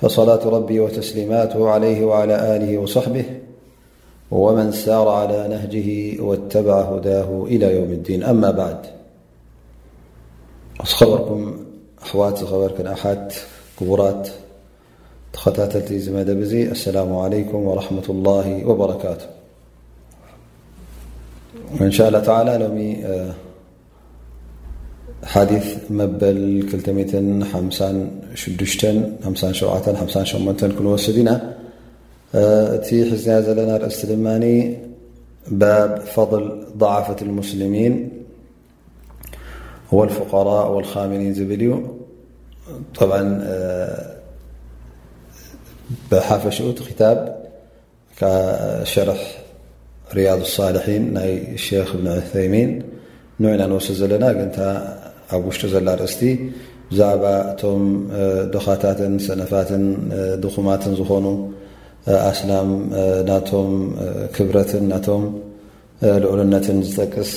[0.00, 3.24] فصلاة ربي وتسليماته عليه وعلى له وصحبه
[4.30, 8.78] ومن سار على نهجه واتبع هداه إلى يوم الدين أما بعد
[11.02, 11.54] رمأبرتمبي
[16.70, 19.12] السلام عليكم ورحمة الله وبركاتهءالله
[22.32, 23.26] عاى
[25.24, 27.84] حديث مبل كلم مس
[28.40, 28.84] ششت
[29.36, 31.30] سشعسشمن نوسدن
[32.84, 34.76] تي زيازلنا رأس سليماني
[35.48, 38.10] باب فضل ضعفة المسلمين
[39.92, 41.78] والفقراء والخامنين زلبع
[46.10, 47.18] بافشوت ختاب
[48.84, 49.38] شرح
[50.14, 52.82] رياض الصالحين الشيخ بن عثيمين
[53.40, 54.99] نعنا وسلنا نه
[55.36, 56.22] ኣብ ውሽጡ ዘላ ርእስቲ
[56.90, 57.82] ብዛዕባ እቶም
[58.54, 59.84] ድኻታትን ሰነፋትን
[60.42, 61.26] ድኹማትን ዝኾኑ
[62.30, 62.70] ኣስላም
[63.28, 63.72] ናቶም
[64.36, 65.24] ክብረትን ናቶም
[66.22, 67.30] ልዑልነትን ዝጠቅስ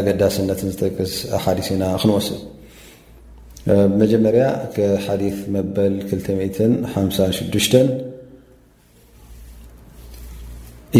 [0.00, 1.12] ኣገዳሲነትን ዝጠቅስ
[1.44, 2.40] ሓዲስ ኢና ክንወስል
[4.02, 4.44] መጀመርያ
[5.06, 7.74] ሓዲث መበል 2 ሓሳ 6ዱሽተ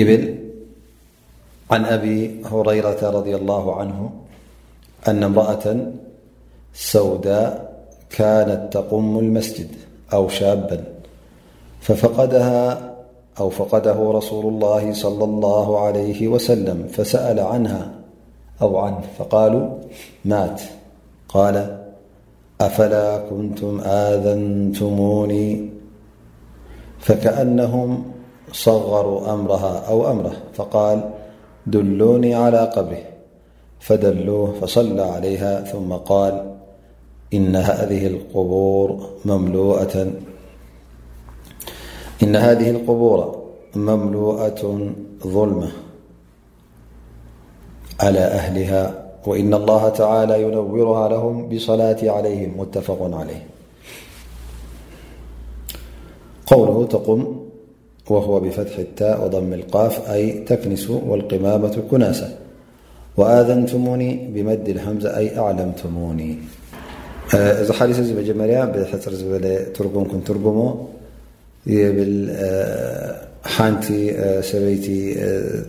[0.01, 0.25] ይብል
[1.77, 2.05] ዓን ኣብ
[2.53, 3.91] ሁረይረ ረ ኣላه عን
[5.11, 5.65] ኣነ ምረአተ
[6.81, 7.73] سوداء
[8.11, 9.69] كانت تقم المسجد
[10.13, 10.85] أو شابا
[11.81, 12.95] ففقدها
[13.41, 17.91] أو فقده رسول الله صلى الله عليه وسلم فسأل عنها
[18.63, 19.69] أو عنه فقالوا
[20.25, 20.63] مات
[21.29, 21.85] قال
[22.61, 25.71] أفلا كنتم آذنتموني
[26.99, 28.05] فكأنهم
[28.53, 31.11] صغروا أمرها أو أمره فقال
[31.67, 33.03] دلوني على قبره
[33.81, 36.58] فدلوه فصلى عليها ثم قال
[37.35, 38.07] إن هذه
[42.71, 43.37] القبور
[43.75, 44.93] مملوءة
[45.27, 45.71] ظلمة
[48.01, 53.47] على أهلها وإن الله تعالى ينورها لهم بصلاة عليهم متفق عليه
[56.47, 57.41] قوله تقم
[58.11, 62.39] وهو بفتح التاء وضم القاف أي تكنس والقمامة كناسة
[63.17, 66.39] وأذنتموني بمد الهمزة أي أعلمتموني
[67.61, 69.47] እዚ ሓዲስ እዚ መጀመርያ ብሕፅር ዝበለ
[69.77, 70.61] ትርጉም ክንትርጉሞ
[71.77, 72.15] የብል
[73.57, 73.87] ሓንቲ
[74.51, 74.87] ሰበይቲ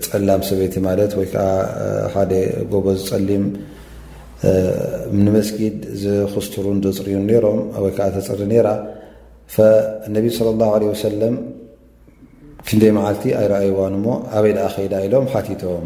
[0.07, 1.47] ፀላም ሰበይቲ ማለት ወይከዓ
[2.15, 2.31] ሓደ
[2.73, 3.45] ጎቦ ዝፀሊም
[5.25, 6.65] ንመስጊድ ዝኽስትሩ
[6.97, 8.67] ዘፅርዩ ነሮም ወይከዓ ተፅሪ ነራ
[9.55, 11.35] ፈእነቢ صለ ላሁ ለ ወሰለም
[12.67, 15.85] ክንደይ መዓልቲ ኣይረኣይዋን እሞ ኣበይ ድኣ ኸይዳ ኢሎም ሓቲቶዎም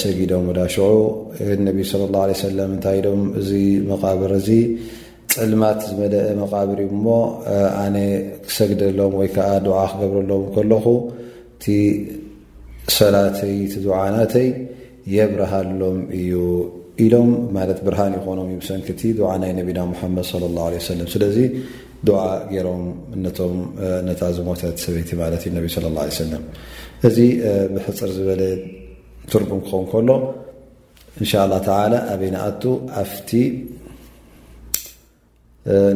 [0.00, 0.86] ሰጊዶም ወዳሽዑ
[1.68, 3.50] ነቢ ለ ላه ለ ሰለም እንታይ ዶም እዚ
[3.90, 4.48] መቃብር እዚ
[5.34, 7.14] ጥልማት ዝመደአ መቃብር እዩ ሞ
[7.84, 7.96] ኣነ
[8.48, 10.84] ክሰግደሎም ወይከዓ ድዓ ክገብረሎም ከለኹ
[11.56, 11.64] እቲ
[12.98, 14.48] ሰላተይ ቲ ድዓናተይ
[15.14, 16.32] የብረሃሎም እዩ
[17.04, 21.38] ኢሎም ማለት ብርሃን ይኮኖም እዩሰንኪቲ ድዓ ናይ ነቢና ሓመድ ለ ላه ለ ሰለም ስለዚ
[22.08, 22.20] ድዓ
[22.52, 22.82] ገይሮም
[23.24, 23.56] ነቶም
[24.08, 26.08] ነታ ዝሞታ ሰበይቲ ማትእዩ ለ
[27.08, 27.16] እዚ
[27.74, 28.42] ብሕፅር ዝበለ
[29.32, 30.10] ትርቡም ክኸውን ከሎ
[31.20, 32.62] እንሻ ላه ተላ ኣበይ ንኣቱ
[33.02, 33.30] ኣፍቲ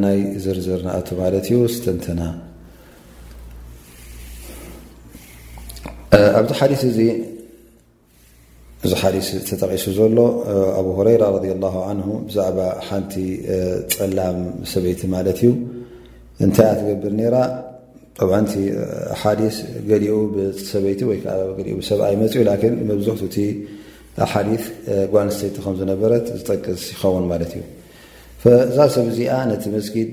[0.04, 2.20] ናይ ዝርዝር ንኣቱ ማለት እዩ ስተንትና
[6.38, 7.00] ኣብዚ ሓዲስ እዚ
[8.86, 10.19] እዚ ሓዲስ ተጠቂሱ ዘሎ
[10.78, 11.66] ኣብ ሁረራ ረ ላ
[11.98, 12.58] ን ብዛዕባ
[12.88, 13.14] ሓንቲ
[13.96, 14.38] ፀላም
[14.72, 15.50] ሰበይቲ ማለት እዩ
[16.44, 17.36] እንታይ ኣትገብር ነራ
[18.24, 18.52] ኣብዓንቲ
[19.22, 19.56] ሓዲስ
[19.90, 23.36] ገዲኡ ብሰበይቲ ወይከዓገኡ ብሰብኣ መፂኡ ላን መብዝሕት እቲ
[24.24, 24.48] ኣሓዲ
[25.12, 27.62] ጓኣንስተይቲ ከምዝነበረት ዝጠቅስ ይኸውን ማለት እዩ
[28.70, 30.10] እዛ ሰብ እዚኣ ነቲ መስጊድ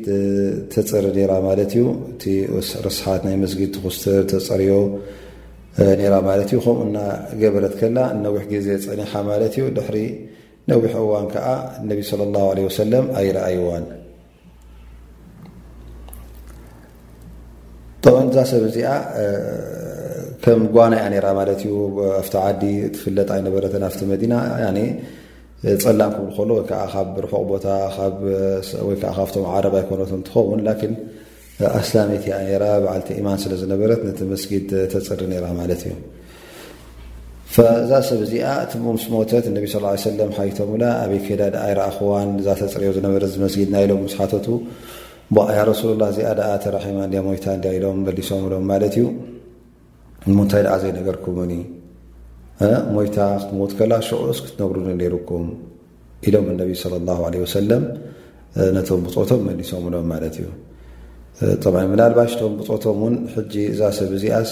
[0.74, 2.24] ተፅሪ ኔራ ማለት እዩ እቲ
[2.88, 4.72] ርስሓት ናይ መስጊድ ተኩስተር ተፀርዮ
[6.04, 7.00] ኔራ ማለት እዩ ከምኡ እና
[7.44, 9.98] ገበረት ከላ ነዊሕ ግዜ ፀኒሓ ማለት እዩ ድሕሪ
[10.72, 11.48] ነዊሕ እዋን ከዓ
[11.84, 13.84] እነቢ ሳለ ላه ለ ወሰለም ኣይረኣይዋን
[18.30, 18.88] እዛ ሰብ እዚኣ
[20.44, 21.70] ከም ጓና ኣ ነራ ማለት እዩ
[22.18, 22.64] ኣብቲ ዓዲ
[22.96, 24.34] ትፍለጥ ኣይነበረትን ኣፍቲ መዲና
[25.84, 27.68] ፀላም ክብል ከሎ ወይከዓ ካብ ርሑቕ ቦታ
[28.88, 30.94] ወይከዓ ካብቶም ዓረብ ኣይኮኖቶም እትኸውን ላኪን
[31.80, 35.96] ኣስላሜይቲ ኣ ራ ባዓልቲ ኢማን ስለ ዝነበረት ነቲ መስጊድ ተፅሪ ነራ ማለት እዩ
[37.84, 42.88] እዛ ሰብ እዚኣ እቲምኡምስ ሞተት እነቢ ስ ሰለም ሓይቶምላ ኣበይ ከዳድ ኣይራኣ ኽዋን እዛ ተፅርዮ
[42.98, 44.48] ዝነበረ ዝመስጊድ ና ኢሎም ምስሓተቱ
[45.58, 49.06] ያ ረሱሉ ላህ እዚኣ ደኣ ተራኺማ እንያ ሞይታ እያ ኢሎም መሊሶምሎም ማለት እዩ
[50.30, 51.54] ንሞእንታይ ድዓ ዘይነገርኩምኒ
[52.96, 55.48] ሞይታ ክትሞት ከላ ሽቁ እስክትነብሩ ነሩኩም
[56.30, 57.84] ኢሎም ነቢ ለ ላ ለ ወሰለም
[58.76, 60.48] ነቶም ብፆቶም መሊሶምሎም ማለት እዩ
[61.76, 64.52] ም ብናልባሽ ቶም ብፆቶም ውን ሕጂ እዛ ሰብ እዚኣስ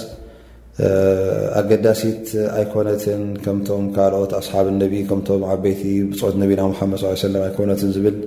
[1.59, 2.25] ኣገዳሲት
[2.59, 5.83] ኣይኮነትን ከምቶም ካልኦት ኣስሓብ ነቢ ከምቶም ዓበይቲ
[6.13, 8.17] ብፆት ነቢና ሙሓመድ ሰለም ኣይኮነትን ዝብል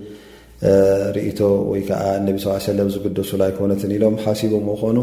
[1.16, 1.38] ርእቶ
[1.70, 4.98] ወይ ከዓ እነቢ ስ ሰለም ዝግደሱላ ይኮነትን ኢሎም ሓሲቦም ኮኑ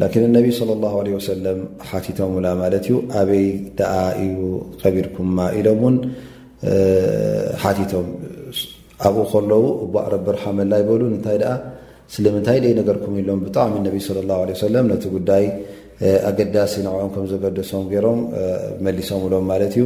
[0.00, 1.58] ላኪን እነቢ ሰለ ላሁ ለ ወሰለም
[1.88, 3.44] ሓቲቶም ቡላ ማለት እዩ ኣበይ
[3.78, 3.94] ደኣ
[4.24, 4.36] እዩ
[4.82, 5.96] ቀቢርኩምማ ኢሎም እውን
[7.62, 8.06] ሓቲቶም
[9.06, 11.52] ኣብኡ ከለዉ እባቅ ረቢርሓመላ ይበሉን እንታይ ደኣ
[12.14, 15.44] ስለምንታይ ደ ነገርኩም ኢሎም ብጣዕሚ እነቢ ለ ላሁ ሰለም ነቲ ጉዳይ
[16.28, 18.20] ኣገዳሲ ንውዖም ከም ዘገደሶም ገይሮም
[18.86, 19.84] መሊሶምብሎም ማለት እዩ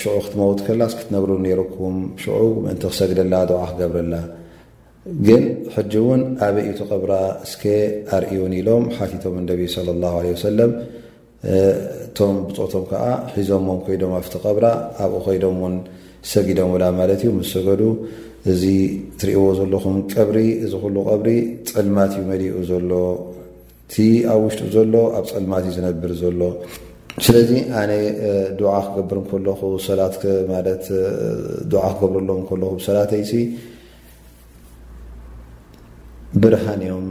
[0.00, 4.14] ሽዑ ክትመውት ከላስ ክትነብሩ ነረኩም ሽዑ ምእንቲ ክሰግደላ ድዓ ክገብረላ
[5.26, 5.44] ግን
[5.74, 7.12] ሕጂ እውን ኣበይቱ ቐብራ
[7.46, 7.62] እስኬ
[8.16, 10.72] ኣርእውን ኢሎም ሓቲቶም እነቢ ለ ላሁ ለ ሰለም
[12.06, 13.04] እቶም ብፅቶም ከዓ
[13.36, 14.66] ሒዞሞም ኮይዶም ኣፍቲ ቐብራ
[15.04, 15.76] ኣብኡ ኮይዶምውን
[16.32, 17.82] ሰጊዶም ዉላ ማለት እዩ ምስ ሰገዱ
[18.52, 18.62] እዚ
[19.20, 21.28] ትሪእይዎ ዘለኹም ቀብሪ እዚ ኩሉ ቀብሪ
[21.70, 22.92] ፅልማትእዩ መዲኡ ዘሎ
[23.86, 23.96] እቲ
[24.32, 26.40] ኣብ ውሽጡ ዘሎ ኣብ ፅልማት እዩ ዝነብር ዘሎ
[27.24, 27.92] ስለዚ ኣነ
[28.58, 30.66] ድዓ ክገብር ከለኹ ሰላትማት
[31.86, 33.30] ዓ ክገብሩኣሎ ከለኹ ሰላትይሲ
[36.42, 37.06] ብርሃንኦም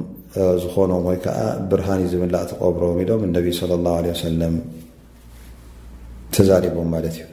[0.63, 1.38] ዝኾኖም ወይከዓ
[1.72, 4.56] ብርሃኒ ዝምላእ ተቀብሮም ኢዶም እነቢ ለ ላሁ ሰለም
[6.36, 7.28] ተዛሪቦም ማለት እዩ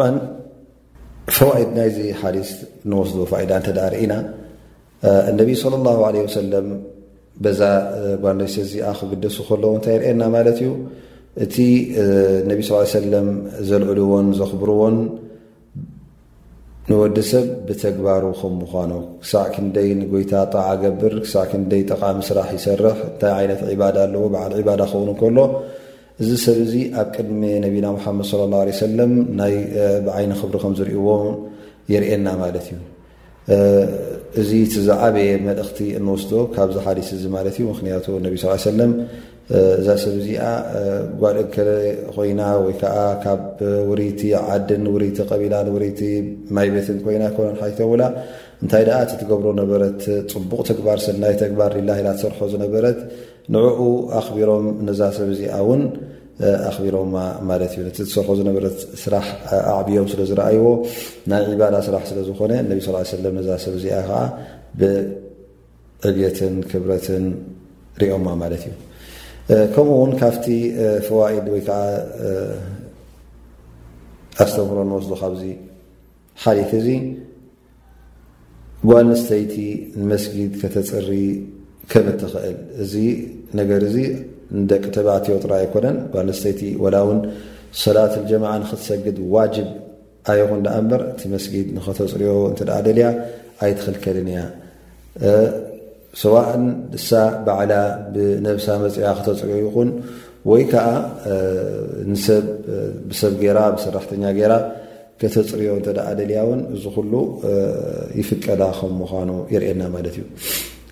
[0.00, 0.08] ብዓ
[1.36, 2.48] ፈዋኢድ ናይዚ ሓዲስ
[2.90, 4.14] ንወስዶ ፈኢዳ እንተ ዳ ርኢና
[5.30, 6.66] እነቢይ ስለ ላሁ ለ ሰለም
[7.44, 7.60] በዛ
[8.24, 10.70] ባንደሰእዚኣ ክግደሱ ከለዎ እንታይ የርኤየና ማለት እዩ
[11.44, 11.56] እቲ
[12.50, 13.26] ነቢ ስ ሰለም
[13.68, 14.96] ዘልዕልዎን ዘኽብርዎን
[16.88, 18.92] ንወዲ ሰብ ብተግባሩ ከም ምዃኑ
[19.22, 24.52] ክሳዕ ክንደይ ንጎይታ ኣጣዕ ኣገብር ክሳዕ ክንደይ ጠቃሚ ስራሕ ይሰርሕ እንታይ ዓይነት ዒባዳ ኣለዎ በዓል
[24.60, 25.38] ዒባዳ ክኸውን ከሎ
[26.22, 29.54] እዚ ሰብ እዚ ኣብ ቅድሚ ነቢና ሙሓመድ ለ ላه ለ ሰለም ናይ
[30.06, 31.08] ብዓይኒ ኽብሪ ከም ዝርእዎ
[31.92, 32.80] የርኤየና ማለት እዩ
[34.40, 38.92] እዚ እቲ ዝዓበየ መልእኽቲ እንወስዶ ካብዚ ሓሊስ እዚ ማለት እዩ ምክንያቱ ነብ ስላ ሰለም
[39.80, 40.42] እዛ ሰብ እዚኣ
[41.20, 41.68] ጓል ከል
[42.16, 43.42] ኮይና ወይ ከዓ ካብ
[43.90, 44.20] ውሪቲ
[44.54, 46.00] ዓዲን ውሪቲ ቐቢላን ውቲ
[46.56, 48.02] ማይቤትን ኮይና ይኮነን ሓይቶውላ
[48.62, 50.00] እንታይ ደኣ እቲትገብሮ ነበረት
[50.32, 53.00] ፅቡቕ ተግባር ስለናይ ተግባር ድላሂ ኢላ ዝሰርሖ ዝነበረት
[53.54, 53.80] ንዕኡ
[54.20, 55.82] ኣኽቢሮም ነዛ ሰብ እዚኣ እውን
[56.68, 57.14] ኣቢሮማ
[57.48, 59.26] ማት እዩ ነቲ ዝሰርሑ ዝነበረት ስራሕ
[59.72, 60.64] ኣዕብዮም ስለ ዝረኣይዎ
[61.30, 64.18] ናይ ዒባላ ስራሕ ስለ ዝኮነ እነቢ ስ ሰለም ነዛ ሰብ እዚኣ ከዓ
[64.80, 67.24] ብዕብየትን ክብረትን
[68.02, 68.74] ሪኦማ ማለት እዩ
[69.74, 70.46] ከምኡ እውን ካብቲ
[71.08, 71.80] ፈዋኢድ ወይ ከዓ
[74.44, 75.42] ኣስተምህሮ ንወስዱ ካብዚ
[76.44, 76.88] ሓሊክ እዚ
[78.88, 79.54] ጓ ንስተይቲ
[80.00, 81.10] ንመስጊድ ከተፅሪ
[81.90, 82.94] ከም እትኽእል እዚ
[83.58, 83.96] ነገር እዚ
[84.62, 87.18] እደቂ ተባትዮ ጥራ ኣይኮነን ማለስተይቲ ወላ እውን
[87.84, 89.68] ሰላትጀማዓ ንክትሰግድ ዋጅብ
[90.32, 93.08] ኣይኹን ኣ እምበር እቲ መስጊድ ንኸተፅርዮ እንተ ደልያ
[93.64, 94.40] ኣይትኽልከልን እያ
[96.22, 96.64] ሰዋእን
[96.98, 97.10] እሳ
[97.46, 97.72] ባዕላ
[98.14, 99.90] ብነብሳ መፅያ ክተፅርዮ ይኹን
[100.50, 100.88] ወይ ከዓ
[103.10, 104.54] ብሰብ ራ ብሰራሕተኛ ገራ
[105.22, 105.88] ከተፅርዮ እንተ
[106.20, 107.12] ደልያ ውን እዙ ኩሉ
[108.20, 110.24] ይፍቀዳ ከም ምዃኑ ይርኤየና ማለት እዩ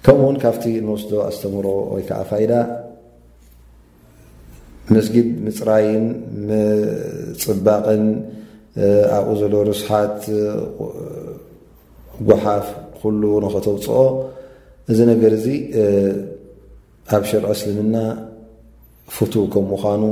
[0.06, 2.52] ከምኡውን ካብቲ ንወስዶ ኣስተምሮ ወይከዓ ፋይዳ
[4.92, 6.06] መስጊድ ምፅራይን
[7.42, 8.02] ፅባቕን
[9.18, 10.18] ኣብኡ ዘሎ ርስሓት
[12.28, 12.66] ጓሓፍ
[13.02, 13.94] ኩሉ ንኸተውፅኦ
[14.92, 15.46] እዚ ነገር እዚ
[17.16, 17.96] ኣብ ሽርዖ እስልምና
[19.18, 20.02] ፍትው ከም ምዃኑ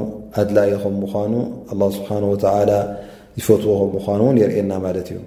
[0.43, 1.35] ኣድላኢ ከም ምዃኑ
[1.75, 2.71] ኣላ ስብሓን ወተላ
[3.41, 5.21] ይፈትዎ ከም ምዃኑ እውን የርእየና ማለት እዩ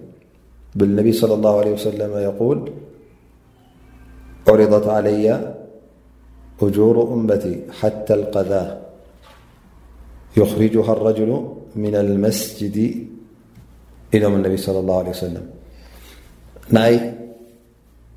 [0.79, 2.63] ብነቢ صለ ላه عለه ሰለማ የል
[4.51, 5.27] ዑሪضት ዓለያ
[6.65, 7.43] እጁር እመቲ
[7.81, 8.07] ሓታ
[8.49, 8.55] ዛ
[10.39, 11.31] ይክርጁሃ ረጅሉ
[11.81, 12.77] ምና ልመስጅድ
[14.17, 15.45] ኢሎም እነቢ صለ ላه ه ሰለም
[16.77, 16.93] ናይ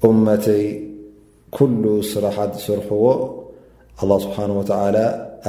[0.08, 0.64] እመተይ
[1.56, 3.04] ኩሉ ስራሓት ዝስርሕዎ
[4.02, 4.70] ኣله ስብሓንه ወተ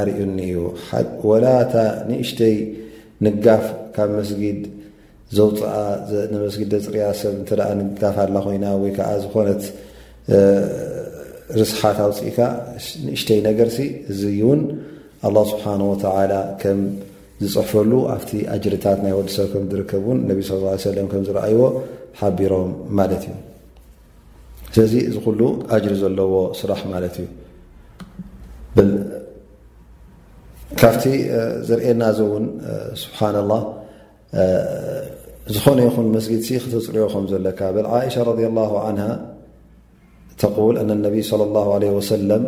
[0.02, 0.58] ኣርኡኒ እዩ
[1.30, 1.74] ወላታ
[2.10, 2.56] ንእሽተይ
[3.26, 4.62] ንጋፍ ካብ መስጊድ
[5.38, 5.72] ዘውፅኣ
[6.46, 9.64] መስጊድ ዘፅያ ሰብ እንተአ ንጋፍ ኣላ ኮይና ወይ ከዓ ዝኮነት
[11.60, 12.40] ርስሓት ኣውፅኢካ
[13.08, 13.80] ንእሽተይ ነገርሲ
[14.12, 14.62] እዚ ይእውን
[15.28, 15.94] ስብሓ
[16.62, 16.80] ከም
[17.42, 18.30] ዝፅሕፈሉ ኣብቲ
[18.64, 20.32] ጅርታት ናይ ወዲሰብ ከዝርከብን ነ
[21.12, 21.60] ከዝረኣይዎ
[22.20, 23.36] ሓቢሮም ማለት እዩ
[24.74, 25.40] ስለዚ እዚ ኩሉ
[25.84, 27.28] ጅሪ ዘለዎ ስራሕ ማለት እዩ
[30.82, 31.04] ካብቲ
[31.68, 32.46] ዝርእና ዚእውን
[33.02, 33.18] ስሓ
[35.54, 37.60] ዝኾነ ይኹን መስጊድ ክተፅርኦ ከም ዘለካ
[38.16, 38.26] ሻ
[40.42, 41.16] ተል እ ነብ
[42.12, 42.44] ሰለም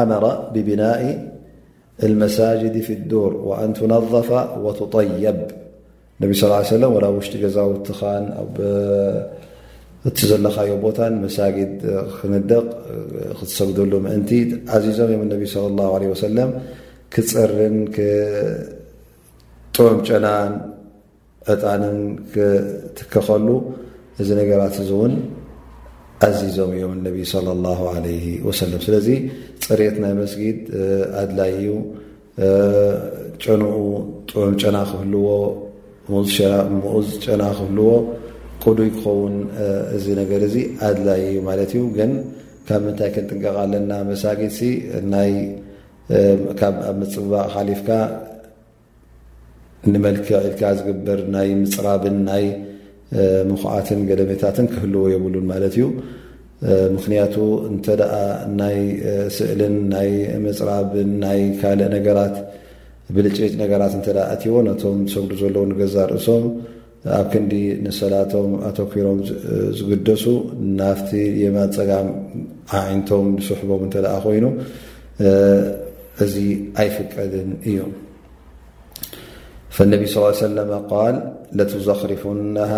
[0.00, 0.24] ኣመረ
[0.54, 1.02] ብብናኢ
[2.06, 4.30] الሳج ف لر ون ነظف
[4.64, 5.12] وطيب
[6.22, 7.98] ى ه و ውሽጢ ገዛ ውትኻ
[10.06, 11.56] እ ዘለካዮ ቦታ መሳጊ
[12.18, 12.66] ክንደቕ
[13.38, 14.30] ክሰግደሉ ምእንቲ
[14.86, 16.00] ዚዞም እም صى لله ع
[17.14, 17.76] ክፅርን
[19.74, 20.52] ጥምጨናን
[21.52, 21.82] ዕጣን
[22.96, 23.46] ትከኸሉ
[24.20, 24.76] እዚ ነገራት
[25.10, 25.14] ን
[26.26, 26.98] عዚዞም እም
[27.32, 27.92] صى الله ع
[29.66, 30.58] ፅሬት ናይ መስጊድ
[31.22, 31.68] ኣድላይ እዩ
[33.44, 33.72] ጨንዑ
[34.30, 35.24] ጥዑም ጨና ክህልዎ
[36.12, 37.88] ምኡዝ ጨና ክህልዎ
[38.64, 39.36] ቁዱይ ክኸውን
[39.96, 40.56] እዚ ነገር እዚ
[40.88, 42.12] ኣድላይ እዩ ማለት እዩ ግን
[42.68, 47.88] ካብ ምንታይ ክንጥንቀቃ ኣለና መሳጊት ሲ ይኣብ መፅባቅ ሓሊፍካ
[49.92, 52.44] ንመልክዒልካ ዝግብር ናይ ምፅራብን ናይ
[53.50, 55.84] ምኩዓትን ገለሜታትን ክህልዎ የብሉን ማለት እዩ
[56.94, 57.34] ምክንያቱ
[57.68, 58.14] እንተ ደኣ
[58.60, 58.78] ናይ
[59.36, 60.10] ስእልን ናይ
[60.44, 62.34] ምፅራብን ናይ ካልእ ነገራት
[63.16, 66.44] ብልጭሪጭ ነገራት እንተ እቲዎ ነቶም ዝሰጉዱ ዘለዉ ንገዛ ርእሶም
[67.18, 69.18] ኣብ ክንዲ ንሰላቶም ኣተኪሮም
[69.78, 70.24] ዝግደሱ
[70.80, 71.10] ናብቲ
[71.44, 72.08] የማፀጋም
[72.80, 74.46] ኣዓንቶም ዝስሕቦም እንተ ደኣ ኮይኑ
[76.24, 76.36] እዚ
[76.82, 77.80] ኣይፍቀድን እዩ
[79.76, 80.56] ፈነቢ ስ ሰለ
[80.92, 81.16] ቃል
[81.58, 82.72] ለተዘኽሪፉናሃ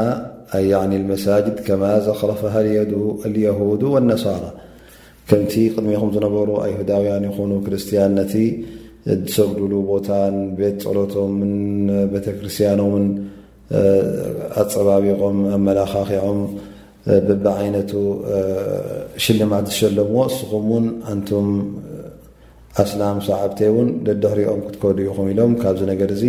[0.72, 4.42] ያዕኒ መሳጅድ ከማ ዘኽረፈሃኣልያሁዱ ወነሳራ
[5.28, 8.34] ከምቲ ቅድሚኹም ዝነበሩ ኣይሁዳውያን ይኹኑ ክርስትያን ነቲ
[9.10, 11.34] ዝሰጉድሉ ቦታን ቤት ጸሎቶም
[12.12, 13.06] ቤተ ክርስትያኖምን
[14.62, 16.40] ኣፀባቢቖም ኣመላኻኪዖም
[17.28, 17.92] ብቢዓይነቱ
[19.24, 21.48] ሽልማት ዝሸለምዎ እስኹም እውን ኣንቱም
[22.82, 26.22] ኣስናም ሰዓብተ እውን ደድህሪኦም ክትከዱ ኢኹም ኢሎም ካብዚ ነገር እዙ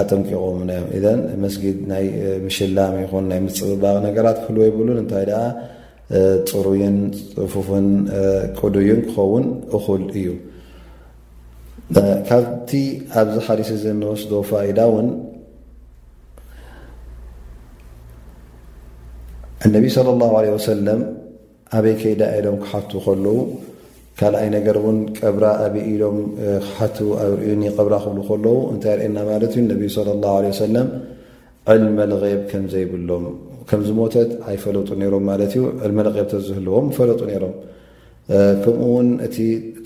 [0.00, 2.04] ኣጠንቂቆምዮም ኢን መስጊድ ናይ
[2.46, 5.42] ምሽላም ይኹን ናይ ምስፅፅቅ ነገራት ክህልዎ ይብሉን እንታይ ደኣ
[6.50, 6.96] ፅሩይን
[7.38, 7.88] ፅፉፍን
[8.60, 9.46] ቅዱይን ክኸውን
[9.78, 10.28] እኹል እዩ
[12.28, 12.70] ካብቲ
[13.20, 15.08] ኣብዚ ሓሊሲ ዘንወስዶ ፋኢዳ እውን
[19.66, 21.00] እነቢ ስለ ላሁ ለ ወሰለም
[21.78, 23.36] ኣበይ ከይዳ ኢዶም ክሓፍት ከለዉ
[24.20, 26.16] ካልኣይ ነገር እውን ቀብራ ኣብ ኢሎም
[26.76, 30.88] ሓቱ ኣብ ርእዩኒ ቐብራ ክብሉ ከለዉ እንታይ ርእየና ማለት እዩ ነቢ ሰለ ላሁ ለ ወሰለም
[31.74, 33.24] ዕልመልغብ ከም ዘይብሎም
[33.70, 37.54] ከም ዝሞተት ኣይፈለጡ ነይሮም ማለት እዩ ዕልመልغብ ተዝህልዎም ፈለጡ ነይሮም
[38.64, 39.36] ከምኡ ውን እቲ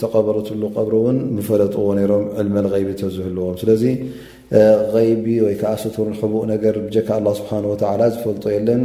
[0.00, 3.82] ተቐበረትሉ ቀብሪ እውን ምፈለጥዎ ነይሮም ዕልመልغይቢ ተዝህልዎም ስለዚ
[4.94, 8.82] ቀይቢ ወይ ከዓ ሰት ሕቡእ ነገር ብጀካ አላ ስብሓን ወተዓላ ዝፈልጡ የለን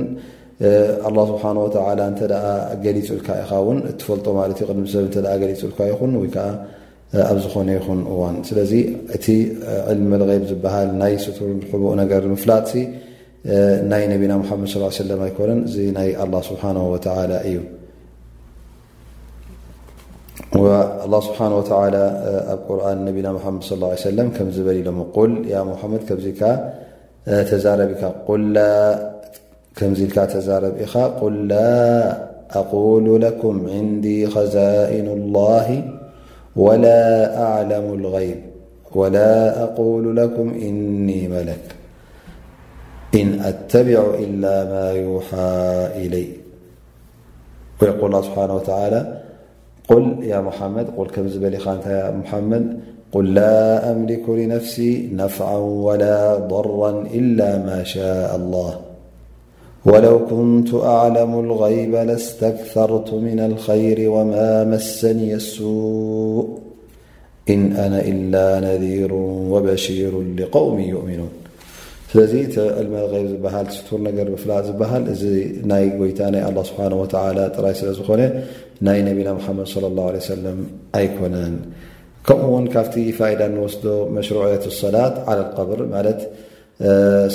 [1.08, 2.46] ኣላه ስብሓወተላ እንተደኣ
[2.84, 6.46] ገሊጹልካ ኢኻ እውን እትፈልጦ ማለት እዩ ቅድሚ ሰብ እተ ገሊጹልካ ይኹን ወይ ከዓ
[7.32, 8.72] ኣብ ዝኾነ ይኹን እዋን ስለዚ
[9.16, 9.26] እቲ
[9.92, 12.74] ዕልሚ መልغይብ ዝበሃል ናይ ስቱርን ሕቡኡ ነገር ምፍላጥሲ
[13.92, 16.98] ናይ ነብና መድ ሰለ ኣይኮነን እዚ ናይ ኣላ ስብሓ ወ
[17.50, 17.60] እዩ
[21.04, 21.60] ኣላ ስብሓንወ
[22.54, 23.62] ኣብ ቁርን ነቢና መድ
[24.08, 26.42] ሰለም ከምዝበል ኢሎም ቁል ያ ሙሓመድ ከምዚከ
[27.52, 28.44] ተዛረቢ ኢካ ቁል
[29.82, 35.90] لبقل لا أقول لكم عندي خزائن الله
[36.56, 38.38] ولا أعلم الغيب
[38.96, 41.76] ولا أقول لكم إني ملك
[43.16, 46.28] إن أتبع إلا ما يوحى إلي
[47.82, 48.54] ويقولالله بحانه
[49.92, 52.66] وعلىمحممحم
[53.12, 58.80] قل لا أملك لنفسي نفعا ولا ضرا إلا ما شاء الله
[59.90, 66.60] ولو كنت أعلم الغيب لاستكثرت من الخير وما مسني السوء
[67.50, 69.14] إن أنا إلا نذير
[69.54, 71.30] وبشير لقومي يؤمنون
[72.16, 72.22] لم
[73.12, 73.30] غي ل
[73.76, 74.22] سور ر فل ل ي
[76.50, 76.90] الله سبه
[78.12, 78.24] و ل
[78.88, 80.58] ن ي نبا محمد صلى الله عليه سلم
[81.06, 81.34] يكن
[82.28, 82.42] كم
[82.76, 83.76] فت فادة نوس
[84.18, 85.78] مشروعية الصلاة على القبر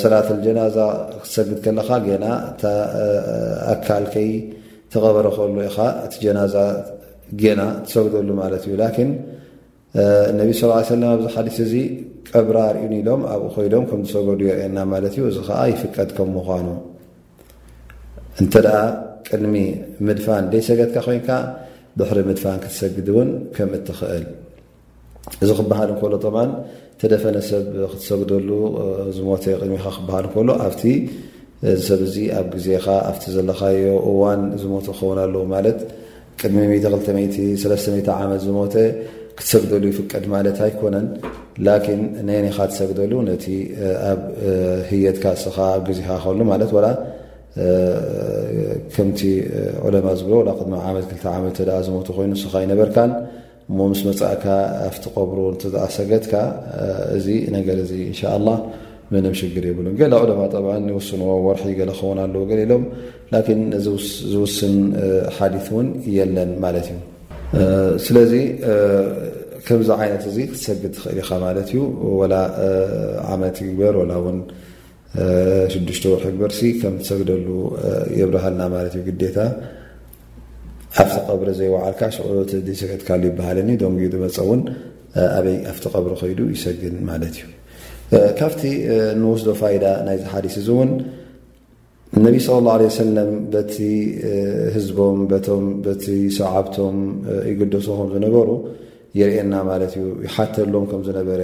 [0.01, 0.77] ሰላትል ጀናዛ
[1.21, 2.25] ክትሰግድ ከለካ ገና
[3.73, 4.29] ኣካልከይ
[4.93, 6.55] ተቀበረ ኸሉ ኢኻ እቲ ጀናዛ
[7.41, 9.11] ገና ትሰግደሉ ማለት እዩ ላኪን
[10.31, 11.73] እነቢ ስ ሰለማ ኣብዚ ሓዲስ እዚ
[12.29, 16.67] ቀብራ ርኡኒ ኢዶም ኣብኡ ኮይዶም ከም ዝሰገዱ የርእና ማለት እዩ እዚ ከዓ ይፍቀድ ከም ምኳኑ
[18.41, 18.77] እንተደኣ
[19.27, 19.55] ቅድሚ
[20.07, 21.29] ምድፋን ደይሰገድካ ኮንካ
[21.99, 24.25] ድሕሪ ምድፋን ክትሰግድ እውን ከም እትኽእል
[25.43, 26.49] እዚ ክበሃል እንከሎ ጠማን
[27.03, 28.49] ዝደፈነ ሰብ ክትሰግደሉ
[29.15, 30.81] ዝሞተ ቅድሚካ ክበሃል እከሉ ኣብቲ
[31.71, 35.79] እዚሰብ እዙ ኣብ ግዜኻ ኣብቲ ዘለካዮ እዋን ዝሞቱ ክኸውን ኣለዉ ማለት
[36.41, 36.59] ቅድሚ
[37.65, 38.75] 23 ዓመት ዝሞተ
[39.37, 41.05] ክትሰግደሉ ይፍቀድ ማለት ኣይኮነን
[41.65, 43.45] ላኪን ናይ ነኻ ትሰግደሉ ነቲ
[44.11, 44.21] ኣብ
[44.89, 46.87] ህየትካ ንስኻ ኣብ ግዜኻ ኸሉ ማለት ወላ
[48.95, 49.21] ከምቲ
[49.87, 53.11] ዑለማ ዝብሎ ቅድሚ ዓመት 2ልተ ዓመት ተ ዝሞቱ ኮይኑ ንስኻ ይነበርካን
[53.71, 54.45] እሞ ምስ መፅእካ
[54.87, 56.33] ኣብቲ ቀብሩ ተኣ ሰገድካ
[57.17, 57.27] እዚ
[57.57, 58.49] ነገር እዚ እንሻ ላ
[59.13, 60.21] መንም ሽግር የብሉን ገላኡ
[60.53, 62.83] ድማ ይወስንዎ ወርሒ ይገለ ኸውን ኣለዎ ገሌሎም
[63.33, 63.61] ላን
[64.33, 64.75] ዝውስን
[65.37, 66.99] ሓዲት እውን የለን ማለት እዩ
[68.05, 68.33] ስለዚ
[69.67, 71.81] ከምዚ ዓይነት እዚ ክትሰግድ ትኽእል ኢኻ ማለት እዩ
[72.19, 72.33] ወላ
[73.35, 74.39] ዓመት ግግበር ወላ እውን
[75.75, 76.51] ሽዱሽተ ወርሒ ግበር
[76.81, 77.47] ከም ትሰግደሉ
[78.21, 79.37] የብረሃልና ማለት እዩ ግዴታ
[81.01, 82.49] ኣብቲ ቐብሪ ዘይወዓልካ ሽዑት
[82.81, 84.61] ሰገትካሉ ይበሃልኒ ዶን ድመፀ ውን
[85.37, 87.45] ኣበይ ኣብቲ ቐብሪ ኮይዱ ይሰግን ማለት እዩ
[88.39, 88.61] ካብቲ
[89.21, 90.91] ንወስዶ ፋይዳ ናይዝ ሓዲስ እዚ እውን
[92.19, 93.75] እነቢ ስለ ላ ሰለም በቲ
[94.75, 95.17] ህዝቦም
[95.85, 96.05] በቲ
[96.39, 96.97] ሰዓብቶም
[97.51, 98.49] ይገደሰኹም ዝነበሩ
[99.19, 101.41] የርእየና ማለት እዩ ይሓተሎም ከም ዝነበረ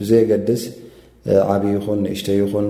[0.00, 0.62] ብዘየገድስ
[1.54, 2.68] ዓብዪ ይኹን ንእሽተ ይኹን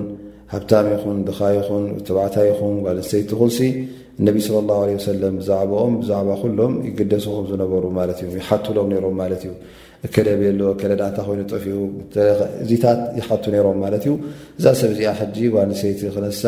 [0.54, 3.50] ሃብታም ይኹን ድኻ ይኹን ተባዕታ ይኹን ጓለስተይቲ ኹን
[4.20, 9.42] እነቢ ስለ ላሁ ለ ሰለም ብዛዕባኦም ብዛዕባ ኩሎም ይገደስም ዝነበሩ ማለት እዩ ይሓትሎም ነይሮም ማለት
[9.46, 9.52] እዩ
[10.06, 11.76] እከደቤየሎ ከለዳእ እንታ ኮይኑ ጥፊኡ
[12.64, 14.12] እዚታት ይሓቱ ነይሮም ማለት እዩ
[14.58, 16.42] እዛ ሰብ እዚኣ ሕጂ ዋንሰይቲ ክነሳ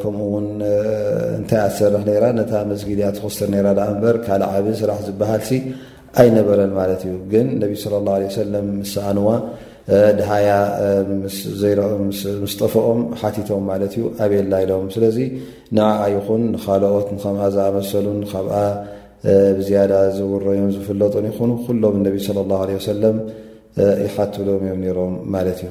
[0.00, 0.46] ከምኡውን
[1.38, 5.52] እንታይ ኣዝሰርሕ ነራ ነታ መስጊድያ ትክስር ነራ ዳኣ እምበር ካልእ ዓብ ስራሕ ዝበሃል ሲ
[6.22, 9.26] ኣይነበረን ማለት እዩ ግን እነቢ ለ ላ ለ ሰለም ምሳኣንዋ
[10.18, 10.50] ድሃያ
[12.42, 15.16] ምስጠፍኦም ሓቲቶም ማለት እዩ ኣበላ ኢሎም ስለዚ
[15.76, 18.56] ንኣኣ ይኹን ንካልኦት ከምኣ ዝኣመሰሉን ካብኣ
[19.58, 23.16] ብዝያዳ ዘውረዮም ዝፍለጡን ይኹን ኩሎም እነቢ ስለ ላሁ ለ ሰለም
[24.06, 25.70] ይሓትሎም እዮም ነሮም ማለት እዩ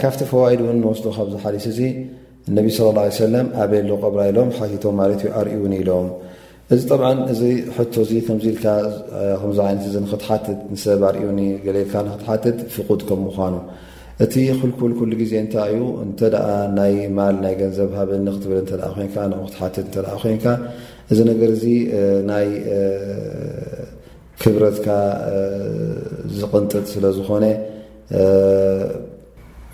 [0.00, 1.80] ካብቲ ፈዋይድ እውን ንወስዱ ካብ ዝሓሊስ እዚ
[2.50, 6.08] እነቢ ስለ ላ ሰለም ኣበሉ ቅብራ ኢሎም ሓቲቶም ማለት እዩ ኣርእእውን ኢሎም
[6.74, 7.40] እዚ ጠብዓ እዚ
[7.76, 8.66] ሕቶ እዚ ከምዚ ኢልካ
[9.40, 11.24] ከዚ ይነት ኽትሓትት ንሰብ ኣርእ
[11.64, 13.54] ገልካ ንክትሓትት ፍቁድ ከም ምዃኑ
[14.24, 16.20] እቲ ክልኩል ኩሉ ግዜ እንታይ እዩ እንተ
[16.78, 18.64] ናይ ማል ናይ ገንዘብ ሃበኒ ክትብል
[19.16, 19.88] ካን ክትሓትት
[20.22, 20.44] ኮንካ
[21.10, 21.74] እዚ ነገር ዚ
[22.30, 22.48] ናይ
[24.42, 24.88] ክብረትካ
[26.38, 27.44] ዝቕንጥጥ ስለ ዝኾነ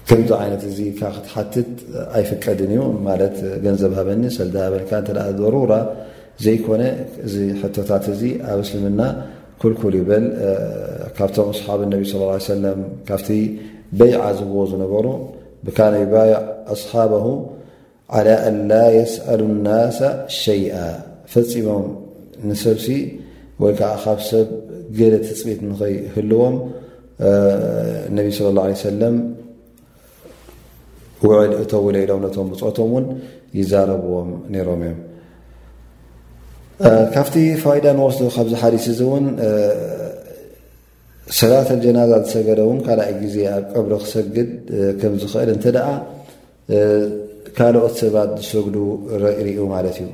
[0.08, 1.72] ከምዚ ዓይነት እ ኢ ክትሓትት
[2.18, 5.72] ኣይፍቀድን እዩ ማት ገንዘብ ሃበኒ ሰልደሃበካ ተ በሩራ
[6.44, 6.82] ዘይኮነ
[7.26, 9.00] እዚ ሕቶታት እዚ ኣብ እስልምና
[9.62, 10.24] ኩልኩል ይብል
[11.18, 13.28] ካብቶም ሰሓብ እነቢ ስለ ه ሰለም ካብቲ
[13.98, 15.06] በይዓ ዝህዎ ዝነበሩ
[15.66, 16.34] ብካናይባይዕ
[16.74, 17.26] ኣስሓበሁ
[18.16, 19.98] ዓላ አንላ የስአሉ ናስ
[20.42, 20.76] ሸይኣ
[21.32, 21.86] ፈፂሞም
[22.50, 22.86] ንሰብሲ
[23.62, 24.48] ወይ ከዓ ካብ ሰብ
[25.00, 26.56] ገለ ተፅቤት ንኸይህልዎም
[28.10, 29.16] እነቢ ስለ ላ ሰለም
[31.26, 33.06] ውዕል እተውለኢሎም ነቶም ብፅቶም እውን
[33.58, 34.98] ይዛረብዎም ነይሮም እዮም
[37.14, 39.24] ካብቲ ፋይዳ ንወስዱ ካብዚ ሓዲስ እዚ እውን
[41.38, 44.48] ሰላተ ጀናዛ ዝሰገደ እውን ካልኣይ ግዜ ኣብ ቅብሪ ክሰግድ
[45.00, 45.86] ከም ዝኽእል እንተደኣ
[47.56, 48.76] ካልኦት ሰባት ዝሰግዱ
[49.22, 50.08] ረርኡ ማለት እዩ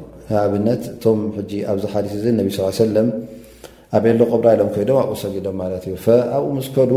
[0.45, 3.09] ኣብነት እቶም ሕጂ ኣብዚ ሓዲስ እዚ እነቢ ስ ሰለም
[3.99, 5.97] ኣብ ዕሎ ቅብሪ ሎም ኮይዶም ኣብኡ ሰጊዶም ማለት እዩ
[6.37, 6.93] ኣብኡ ምስ ከዱ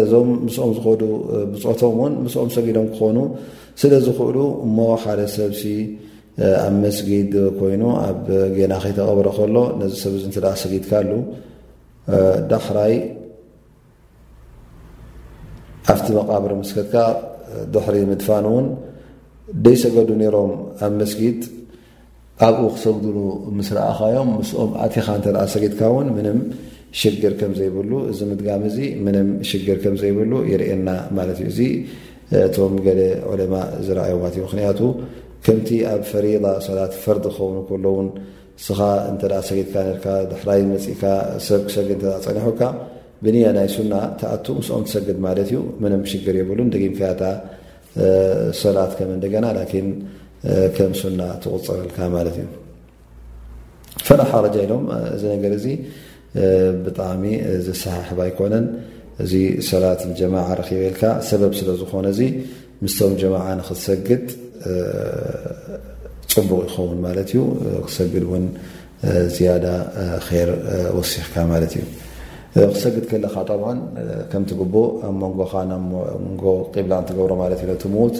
[0.00, 1.02] እዞም ምስኦም ዝከዱ
[1.52, 3.18] ብፅቶም እውን ምስኦም ሰጊዶም ክኾኑ
[3.82, 4.36] ስለ ዝኽእሉ
[4.68, 5.62] እሞ ሓደ ሰብሲ
[6.64, 11.12] ኣብ መስጊድ ኮይኑ ኣብ ጌና ኸይተቐብረ ከሎ ነዚ ሰብ ዚ እንተደ ሰጊድካኣሉ
[12.50, 12.94] ዳኽራይ
[15.92, 16.94] ኣብቲ መቓብር ምስከትካ
[17.74, 18.66] ድሕሪ ምድፋን እውን
[19.64, 20.52] ደይሰገዱ ነሮም
[20.86, 21.40] ኣብ መስጊድ
[22.46, 23.16] ኣብኡ ክሰግድሉ
[23.56, 26.38] ምስ ረኣኻዮም ምስኦም ኣቲኻ እንተኣ ሰጊድካ ውን ምንም
[27.00, 31.60] ሽግር ከም ዘይብሉ እዚ ምድጋም እዚ ምንም ሽግር ከም ዘይብሉ የርእየና ማለት እዩ እዚ
[32.46, 33.54] እቶም ገለ ዑሎማ
[33.86, 34.80] ዝረኣዮባት እዩ ምክንያቱ
[35.44, 36.26] ከምቲ ኣብ ፈሪ
[36.66, 38.08] ሰላት ፈርዲ ዝኸውን ውን
[38.64, 41.02] ስኻ እንተ ሰጊድካ ካ ድሕይ መፅኢካ
[41.46, 42.60] ሰብ ክሸግድ እ ፀኒሑካ
[43.24, 47.22] ብንያ ናይ ሱና ተኣቱ ስኦም ትሰግድ ማለት እዩ ምንም ሽግር የብሉን ደምካያታ
[48.62, 49.46] ሰላት ከም እንደገና
[50.76, 52.48] ከም ሱና ትቁፅረልካ ማለት እዩ
[54.06, 55.66] ፈላሓረጃ ኢሎም እዚ ነገር እዚ
[56.84, 57.24] ብጣዕሚ
[57.66, 58.66] ዝሰሓሕባ ኣይኮነን
[59.24, 59.32] እዚ
[59.70, 62.20] ሰላትንጀማ ረኽበልካ ሰበብ ስለ ዝኾነእዚ
[62.84, 64.24] ምስቶም ጀማ ንክትሰግድ
[66.32, 67.40] ፅንቡቕ ይኸውን ማለት እዩ
[67.86, 68.44] ክሰግድ እውን
[69.36, 69.66] ዝያዳ
[70.48, 70.50] ር
[70.96, 71.84] ወሲሕካ ማለት እዩ
[72.74, 73.78] ክሰግድ ከለኻ ጠብን
[74.32, 74.74] ከምቲ ግቡ
[75.08, 75.82] ኣብ መንጎኻ ናብ
[76.24, 76.44] ሞንጎ
[76.74, 78.16] ቂብላ ትገብሮ ማለት ኢ ትምት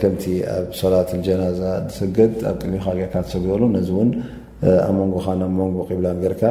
[0.00, 4.10] ከምቲ ኣብ ሶላት ልጀናዛ ዝሰገድ ኣብ ጥልካ ጌርካ ትሰግደሉ ነዚ እውን
[4.88, 6.42] ኣብ መንጎኻ ናብ መንጎ ቂብላን ገርካ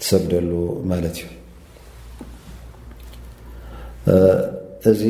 [0.00, 0.50] ትሰግደሉ
[0.92, 1.30] ማለት እዩ
[4.90, 5.02] እዚ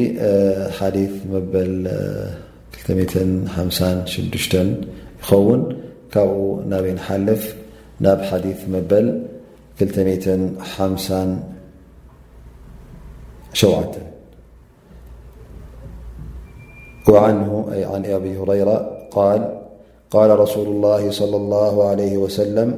[0.79, 1.75] ሓዲት መበል
[2.85, 2.89] ش
[5.23, 5.81] يخون
[6.13, 6.31] كب
[6.71, 7.43] نابينحلف
[8.05, 9.07] ناب حديث مبل
[13.61, 13.91] شوعة
[17.11, 17.51] وعنه
[17.95, 18.77] عن أبي هريرة
[19.19, 19.41] قال
[20.15, 22.69] قال رسول الله صلى الله عليه وسلم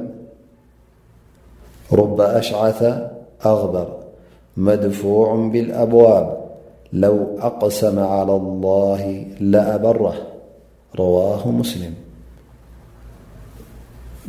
[2.01, 2.81] رب أشعث
[3.53, 3.87] أغبر
[4.67, 6.27] مدفوع بالأبواب
[7.03, 9.01] ለو أقሰመ على الله
[9.51, 10.17] لኣበራህ
[10.99, 11.93] ረዋه ሙስሊም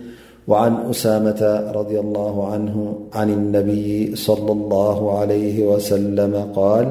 [0.51, 1.41] وعن أسامة
[1.79, 3.89] رضي اعن النبي
[4.27, 6.87] صلى الله عليه وسلم قال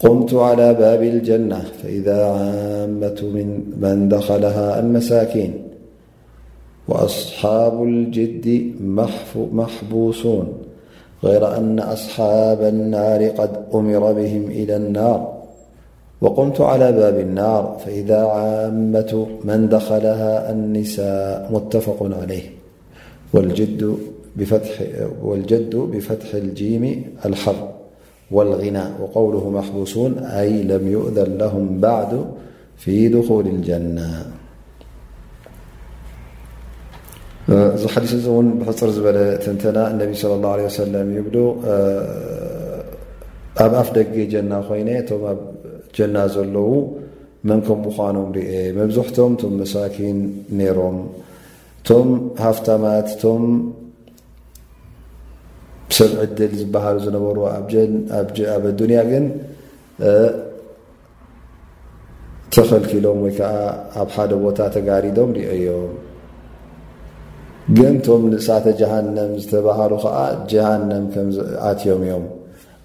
[0.00, 3.24] قمت على باب الجنة فإذا عامت
[3.84, 5.63] من دخلها المساكين
[6.88, 8.64] وأصحاب الجد
[9.38, 10.48] محبوسون
[11.24, 15.34] غير أن أصحاب النار قد أمر بهم إلى النار
[16.20, 22.42] وقمت على باب النار فإذا عامت من دخلها النساء متفق عليه
[25.22, 27.68] والجد بفتح الجيم الحر
[28.30, 32.24] والغنىء وقوله محبوسون أي لم يؤذ لهم بعد
[32.76, 34.26] في دخول الجنة
[37.52, 41.36] እዚ ሓዲስ እዚ እውን ብሕፁር ዝበለ ተንተና እነቢ ለ ላه ሰለም ይብሉ
[43.64, 45.40] ኣብ ኣፍ ደጌ ጀና ኮይነ እቶም ኣብ
[45.96, 46.68] ጀና ዘለዉ
[47.50, 50.18] መንከም ብኳኖም ርኦ መብዝሕቶም እቶም መሳኪን
[50.60, 50.96] ነይሮም
[51.80, 52.08] እቶም
[52.44, 53.44] ሃፍታማት እቶም
[55.98, 57.38] ሰብ ዕድል ዝበሃሉ ዝነበሩ
[58.58, 59.26] ኣብ ዱንያ ግን
[62.54, 63.52] ተኸልኪሎም ወይ ከዓ
[64.00, 65.84] ኣብ ሓደ ቦታ ተጋዲዶም ርኦ ዮም
[67.76, 70.16] ግን ቶም ንሳተ ጀሃነም ዝተባሃሉ ከዓ
[70.52, 72.24] ጃሃነም ከም ዝኣትዮም እዮም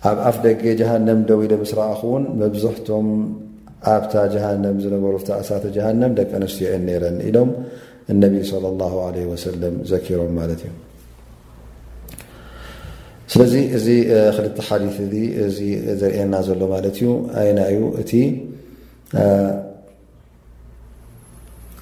[0.10, 3.08] ኣብ ኣፍ ደገ ጃሃንም ደው ኢሉ ምስ ረእኹ ውን መብዝሕቶም
[3.94, 5.14] ኣብታ ጀሃነም ዝነበሩ
[5.44, 7.50] እሳተ ጀሃነም ደቂ ኣንስትዮን ነረን ኢሎም
[8.12, 8.34] እነቢ
[8.66, 10.72] ለ ላ ለ ወሰለም ዘኪሮም ማለት እዩ
[13.32, 13.88] ስለዚ እዚ
[14.36, 15.50] ክልተ ሓዲ እእ
[16.04, 17.10] ዘርእና ዘሎ ማለት እዩ
[17.42, 18.12] ኣይና እዩ እቲ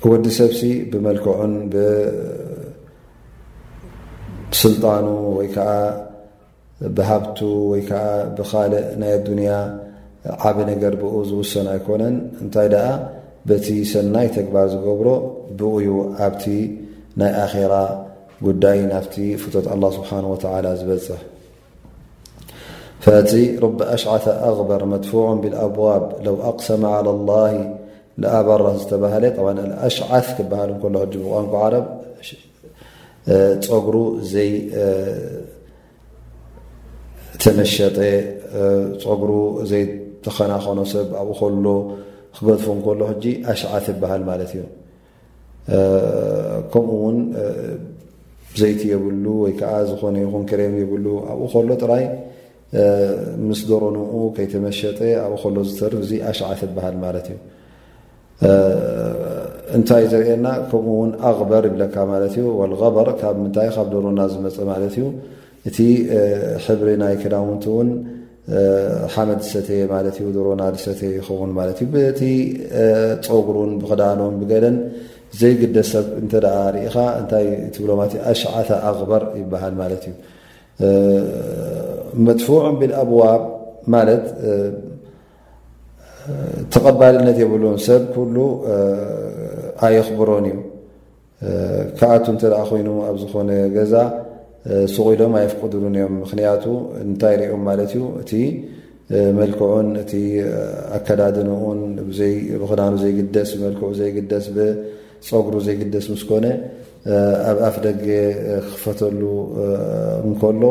[0.10, 0.60] ወዲ ሰብሲ
[0.92, 1.86] ብመልክዑን ብ
[4.62, 5.06] ስልጣኑ
[5.38, 5.70] ወይከዓ
[6.98, 7.40] ብሃብቱ
[7.72, 8.06] ወይ ከዓ
[8.38, 9.52] ብካልእ ናይ ኣዱንያ
[10.50, 12.88] ዓብ ነገር ብኡ ዝውሰን ኣይኮነን እንታይ ደኣ
[13.50, 15.08] በቲ ሰናይ ተግባር ዝገብሮ
[15.60, 15.92] ብኡ ዩ
[16.28, 16.46] ኣብቲ
[17.22, 17.74] ናይ ኣራ
[18.46, 20.10] ጉዳይ ናብቲ ፍጥት ኣላ ስብሓ
[20.44, 21.22] ተ ዝበፅሕ
[23.06, 23.32] ፈቲ
[23.64, 24.12] ረብ ኣሽዓ
[24.50, 27.54] ኣበር መድፍዖ ብልኣብዋብ ለው ኣቕሰመ ع لላሂ
[28.40, 29.26] ኣበራት ዝተባሃለ
[29.88, 31.86] ኣሽዓፍ ክበሃልከሎ ሕጅቡ ቋንቋ ዓረብ
[33.66, 33.96] ፀጉሩ
[34.32, 34.88] ዘይተመሸጠ
[39.06, 39.32] ፀጉሩ
[39.72, 41.66] ዘይተከናኸኖ ሰብ ኣብኡ ከሎ
[42.38, 44.62] ክገድፎ ን ከሎ ሕጂ ኣሸዓት ይበሃል ማለት እዩ
[46.72, 47.18] ከምኡ እውን
[48.60, 52.04] ዘይቲ የብሉ ወይ ከዓ ዝኾነ ይኹን ክረም የብሉ ኣብኡ ከሎ ጥራይ
[53.48, 57.40] ምስ ደረንኡ ከይተመሸጠ ኣብኡ ከሎ ዝተርፍ እዚ ኣሸዓት ይበሃል ማለት እዩ
[59.76, 65.04] እንታይ ዘርኤና ከምኡውን ኣቕበር ይብለካ ማለት እዩ ወልቀበር ካብ ምንታይ ካብ ደሮና ዝመፀ ማለት እዩ
[65.70, 65.78] እቲ
[66.66, 67.90] ሕብሪ ናይ ክዳውንቲእውን
[69.14, 72.22] ሓመድ ሰተ ማት ዩ ሮና ሰተ ይኸን ማት እዩ በቲ
[73.26, 74.78] ፀጉሩን ብክዳኑን ብገደን
[75.40, 76.34] ዘይግደ ሰብ እተ
[76.76, 77.48] ርኢኻ እንታይ
[77.84, 78.02] ብሎማ
[78.34, 80.14] ኣሸዓተ ኣቕበር ይበሃል ማለት እዩ
[82.28, 83.44] መድፉዕን ብልኣብዋብ
[83.96, 84.24] ማለት
[86.74, 88.36] ተቐባልነት የብሉን ሰብ ኩሉ
[89.86, 90.56] ኣየኽብሮን እዩ
[91.98, 93.94] ከኣቱ እንተ ደ ኮይኑ ኣብ ዝኾነ ገዛ
[94.94, 96.64] ስቑኢሎም ኣይፍቅድሉን እዮም ምክንያቱ
[97.06, 98.32] እንታይ ሪኦ ማለት እዩ እቲ
[99.40, 100.14] መልክዑን እቲ
[100.98, 101.80] ኣከዳድንኡን
[102.62, 106.46] ብክዳኑ ዘይግደስ ብመልክዑ ዘይግደስ ብፀጉሩ ዘይግደስ ምስ ኮነ
[107.50, 108.08] ኣብ ኣፍ ደገ
[108.72, 109.22] ክፈተሉ
[110.30, 110.64] እንከሎ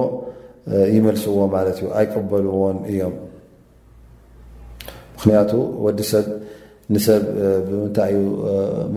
[0.96, 3.14] ይመልስዎ ማለት እዩ ኣይቀበልዎን እዮም
[5.16, 5.52] ምክንያቱ
[5.86, 6.26] ወዲ ሰብ
[6.94, 7.22] ንሰብ
[7.68, 8.12] ብምንታይ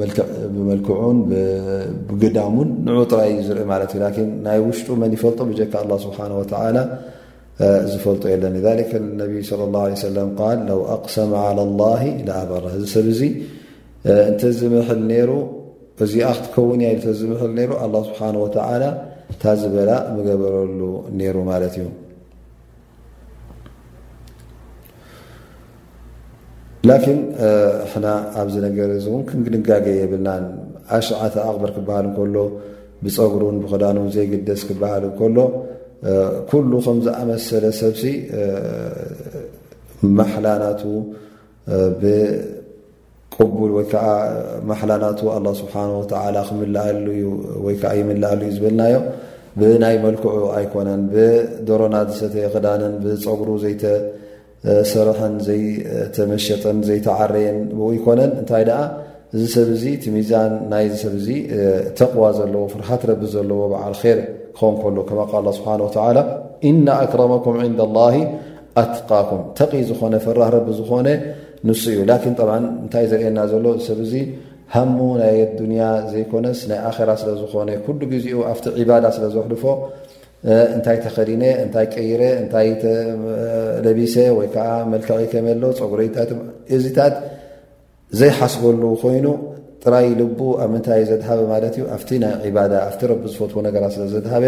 [0.05, 0.17] እዩ
[0.55, 1.17] ብመልክዑን
[2.09, 6.19] ብግዳሙን ንዑ ጥራይ እዩ ዝርኢ ማለት እዩ ላን ናይ ውሽጡ መን ይፈልጦ ብጀካ ኣ ስብሓ
[6.41, 6.51] ወተ
[7.91, 8.53] ዝፈልጦ የለን
[9.21, 10.17] ነቢ ለ ላه ሰም
[10.57, 13.21] ል ለው ኣቅሰመ ላ ዝኣበራ እዚ ሰብ እዙ
[14.31, 15.31] እንተዝምሕል ይሩ
[16.03, 18.83] እዚኣ ክትከውንእያ ተዝምሕል ሩ ኣላ ስብሓን ወተላ
[19.33, 20.79] እንታ ዝበላ መገበረሉ
[21.21, 21.87] ነይሩ ማለት እዩ
[26.87, 27.17] ላኪን
[27.93, 28.05] ሕና
[28.41, 30.43] ኣብዚ ነገር እ እውን ክንግድጋገየ የብልናን
[30.97, 32.35] ኣሸዓተ ኣቕበር ክበሃል እከሎ
[33.03, 35.37] ብፀጉሩን ብክዳኑ ዘይግደስ ክበሃል እከሎ
[36.51, 38.03] ኩሉ ከም ዝኣመሰለ ሰብሲ
[40.19, 40.81] ማሕላናቱ
[42.03, 44.05] ብቅቡል ወይከዓ
[44.69, 47.07] ማሕላናቱ ኣላ ስብሓ ወተላ ክምላኣሉ
[47.65, 48.95] ወይዓ ይምላኣሉ እዩ ዝብልናዮ
[49.59, 53.83] ብናይ መልክዑ ኣይኮነን ብደሮና ዝሰተ ክዳንን ብፀጉሩ ዘይተ
[54.91, 57.59] ሰርሐን ዘይተመሸጠን ዘይተዓረየን
[57.97, 58.79] ይኮነን እንታይ ደኣ
[59.35, 61.27] እዚ ሰብ ዚ ቲ ሚዛን ናይ ሰብዚ
[61.97, 64.19] ተቕዋ ዘለዎ ፍርሃት ረቢ ዘለዎ በዓል ር
[64.57, 64.75] ክኾውን
[65.09, 66.19] ከሎ ከማ ላ ስብሓን ተላ
[66.69, 68.01] ኢና ኣክረማኩም ንዳ ላ
[68.81, 71.07] ኣትቃኩም ተቂ ዝኾነ ፍራህ ረቢ ዝኾነ
[71.67, 74.13] ንሱ እዩ ላን እንታይ ዘርኤየና ዘሎ እዚሰብ እዚ
[74.75, 79.63] ሃሙ ናይ ዱንያ ዘይኮነስ ናይ ኣራ ስለ ዝኾነ ኩሉ ግዜኡ ኣብቲ ዒባዳ ስለ ዘወሕልፎ
[80.73, 86.29] እንታይ ተኸዲነ እንታይ ቀይረ እንታይ ተለቢሰ ወይ ከዓ መልክዒ ከመ ሎው ፀጉሪይታት
[86.75, 87.15] እዚታት
[88.19, 89.27] ዘይሓስበሉ ኮይኑ
[89.83, 94.03] ጥራይ ልቡ ኣብ ምንታይ ዘዝሃበ ማለት እዩ ኣብቲ ናይ ዒባዳ ኣፍቲ ረቢ ዝፈትዎ ነገራት ስለ
[94.13, 94.45] ዘዝሃበ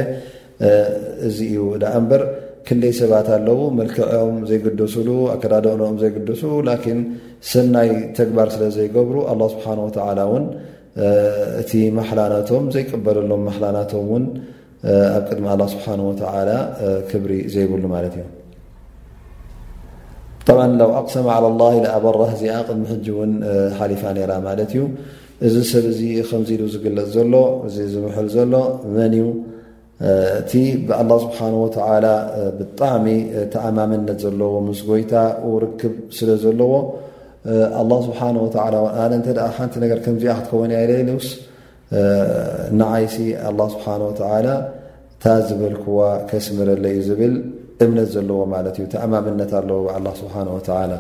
[1.28, 2.24] እዚ እዩ ንኣ እምበር
[2.68, 7.00] ክንደይ ሰባት ኣለዉ መልክዐኦም ዘይገደሱሉ ኣከዳድቕንኦም ዘይገደሱ ላኪን
[7.52, 10.46] ሰናይ ተግባር ስለ ዘይገብሩ ኣላ ስብሓን ወተዓላ ውን
[11.62, 14.24] እቲ ማሕላናቶም ዘይቀበለሎም ማሕላናቶም ውን
[15.16, 15.86] ኣብ ቅድሚ ስብሓ
[17.10, 18.26] ክብሪ ዘይብሉ ማለት እዩ
[20.48, 21.26] ብ ኣክሰም
[21.62, 21.66] ላ
[21.98, 23.34] ኣበራህ እዚኣ ቅድሚ ሕ ውን
[23.80, 24.84] ሓሊፋ ራ ማለት እዩ
[25.48, 27.34] እዚ ሰብ ዚ ከምዚ ሉ ዝግለፅ ዘሎ
[27.68, 28.54] እዚ ዝምሕል ዘሎ
[28.96, 29.14] መን
[30.40, 30.52] እቲ
[31.00, 31.40] ኣ ስብሓ
[32.60, 33.06] ብጣዕሚ
[33.54, 35.14] ተኣማመነት ዘለዎ ምስ ጎይታ
[35.52, 36.74] ውርክብ ስለ ዘለዎ
[38.08, 40.78] ስብሓ እ ሓንቲ ር ከምዚኣ ክትከወንያ
[41.18, 41.30] ውስ
[42.82, 43.16] ንዓይሲ
[43.50, 44.48] ኣላ ስብሓንወተላ
[45.14, 45.98] እታ ዝበልክዋ
[46.30, 47.34] ከስምረለ እዩ ዝብል
[47.86, 50.92] እምነት ዘለዎ ማለት እዩ ተኣማምነት ኣለዎ ኣላ ስብሓወተላ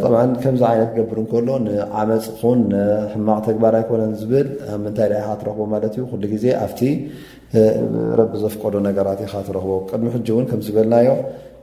[0.00, 2.60] ጠብዓ ከምዚ ዓይነት ገብር እንከሎ ንዓመፅ ኹን
[3.12, 6.80] ሕማቅ ተግባር ኣይኮነን ዝብል ኣብ ምንታይ ደኣ ኢኻ ትረኽቦ ማለት እዩ ኩሉ ግዜ ኣብቲ
[8.20, 11.10] ረቢ ዘፍቀዶ ነገራት ኢኻ ትረኽቦ ቅድሚ ሕጂ እውን ከምዝበልናዮ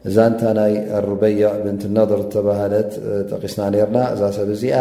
[0.10, 2.92] እዛ ንታ ናይ ኣሩበያ ብንቲ ነደር ዝተባህለት
[3.32, 4.78] ጠቂስና ኔርና እዛ ሰብ እዚኣ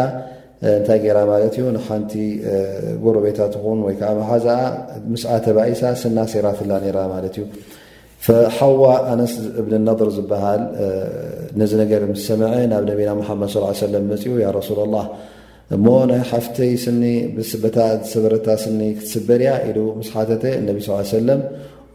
[0.69, 2.13] እንታይ ገይራ ማለት እዩ ንሓንቲ
[3.03, 4.57] ጎረቤታት ኹን ወይከዓ መሓዝኣ
[5.13, 7.45] ምስዓ ተባኢሳ ስና ሴራት ላ ነራ ማለት እዩ
[8.25, 10.61] ፈሓዋ ኣነስ እብን ነብር ዝበሃል
[11.61, 13.49] ነዚ ነገር ምስ ሰምዐ ናብ ነቢና መሓመድ
[13.85, 14.99] ሰለም መፅኡ ያ ረሱላ ላ
[15.75, 17.03] እሞ ናይ ሓፍተይ ስኒ
[17.77, 21.41] ታ ዝሰበረታ ስኒ ክትስበርእያ ኢሉ ምስሓተተ እነቢ ስ ሰለም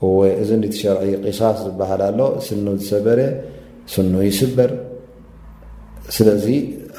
[0.06, 3.20] እወእዝ ቲሸርዒ ቅሳስ ዝበሃል ኣሎ ስኖ ዝሰበረ
[3.94, 4.70] ስኑ ይስበር
[6.16, 6.44] ስለዚ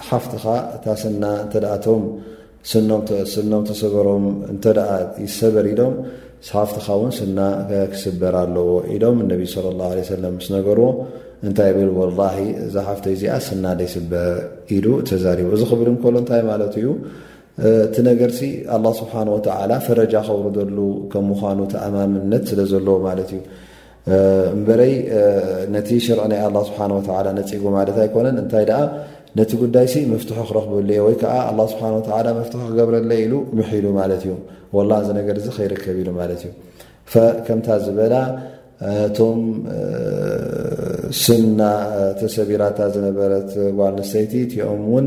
[0.07, 0.43] ሓፍትኻ
[0.75, 2.01] እታ ስና እንተዳኣቶም
[3.33, 4.89] ስኖም ተሰበሮም እንተደኣ
[5.25, 5.93] ይሰበር ኢዶም
[6.55, 7.39] ሓፍትካ ውን ስና
[7.93, 9.83] ክስበር ኣለዎ ኢዶም እነቢ ለ ላ
[10.13, 10.87] ሰለም ምስነገርዎ
[11.47, 12.19] እንታይ ብል ወላ
[12.73, 14.29] ዛ ሓፍቶ እዚኣ ስና ደይስበር
[14.75, 16.87] ኢሉ ተዛሪቡ እዚ ኽብል እንከሎ እንታይ ማለት እዩ
[17.87, 18.41] እቲ ነገርሲ
[18.75, 20.77] ኣላ ስብሓን ወተዓላ ፈረጃ ኸብርዘሉ
[21.13, 23.41] ከም ምኳኑ ቲኣማምነት ስለ ዘለዎ ማለት እዩ
[24.55, 24.93] እምበረይ
[25.75, 28.75] ነቲ ሽርዕ ናይ ኣላ ስብሓወላ ነፂጉ ማለት ኣይኮነን እንታይ ደ
[29.39, 34.21] ነቲ ጉዳይ ሲ መፍትሑ ክረኽቡለ ወይ ከዓ ኣላ ስብሓ ተላ መፍትሖ ክገብረለይ ኢሉ ምሒሉ ማለት
[34.25, 34.33] እዩ
[34.75, 36.51] ወላ ዚ ነገር እዚ ከይርከብ ኢሉ ማለት እዩ
[37.47, 38.15] ከምታ ዝበላ
[39.07, 39.41] እቶም
[41.23, 41.59] ስና
[42.19, 45.05] ተሰቢራታ ዝነበረት ጓል ንስተይቲ እቲኦም እውን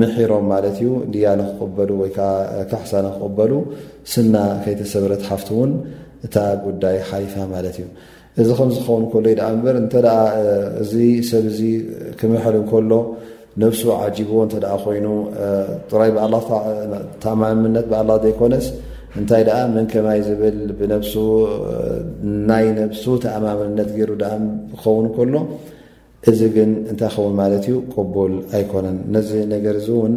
[0.00, 2.30] ምሒሮም ማለት እዩ ድያ ንኽቕበሉ ወይከዓ
[2.72, 3.52] ካሕሳ ንኽቕበሉ
[4.14, 4.34] ስና
[4.64, 5.72] ከይተሰብረት ሓፍቲ እውን
[6.26, 7.86] እታብ ጉዳይ ሓይፋ ማለት እዩ
[8.40, 9.94] እዚ ከም ዝኸውን እከሎ እዩ ዳ በር እንተ
[10.82, 10.92] እዚ
[11.30, 11.60] ሰብ እዚ
[12.20, 12.92] ከምውሐሊ ከሎ
[13.62, 15.06] ነብሱ ዓጂቦዎ እንተደ ኮይኑ
[15.90, 16.34] ጥራይ በዓላ
[17.22, 18.66] ተኣማምነት በዓላ ዘይኮነስ
[19.20, 21.14] እንታይ ደኣ ምን ከማይ ዝብል ብነፍሱ
[22.50, 24.32] ናይ ነብሱ ተኣማምነት ገይሩ ደኣ
[24.72, 25.34] ዝኸውን ከሎ
[26.30, 30.14] እዚ ግን እንታይ ክኸውን ማለት እዩ ቆቡል ኣይኮነን ነዚ ነገር እዚ እውን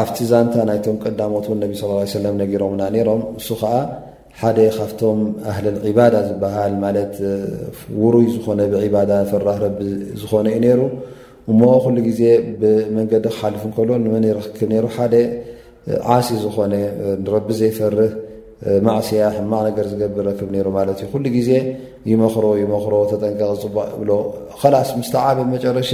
[0.00, 3.74] ኣብቲ ዛንታ ናይቶም ቀዳሞት እውን ነቢ ስ ሰለም ነጊሮምና ነይሮም ንሱ ከዓ
[4.40, 7.14] ሓደ ካብቶም ኣህልን ዒባዳ ዝበሃል ማለት
[8.02, 9.80] ውሩይ ዝኾነ ብዒባዳ ፈራህ ረቢ
[10.22, 10.80] ዝኾነ እዩ ነይሩ
[11.50, 12.22] እሞ ኩሉ ግዜ
[12.60, 15.14] ብመንገዲ ክሓልፉ እንከሎ ንምን ይረክብ ይሩ ሓደ
[16.18, 16.74] ዓሲ ዝኾነ
[17.24, 18.12] ንረቢ ዘይፈርህ
[18.86, 21.50] ማዕስያ ሕማቅ ነገር ዝገብር ረክብ ነይሩ ማለት እዩ ኩሉ ጊዜ
[22.12, 24.10] ይመኽሮ ይመኽሮ ተጠንቀቂ ዝፅቡዕ ይብሎ
[24.62, 25.92] ኸላስ ምስተዓበ መጨረሻ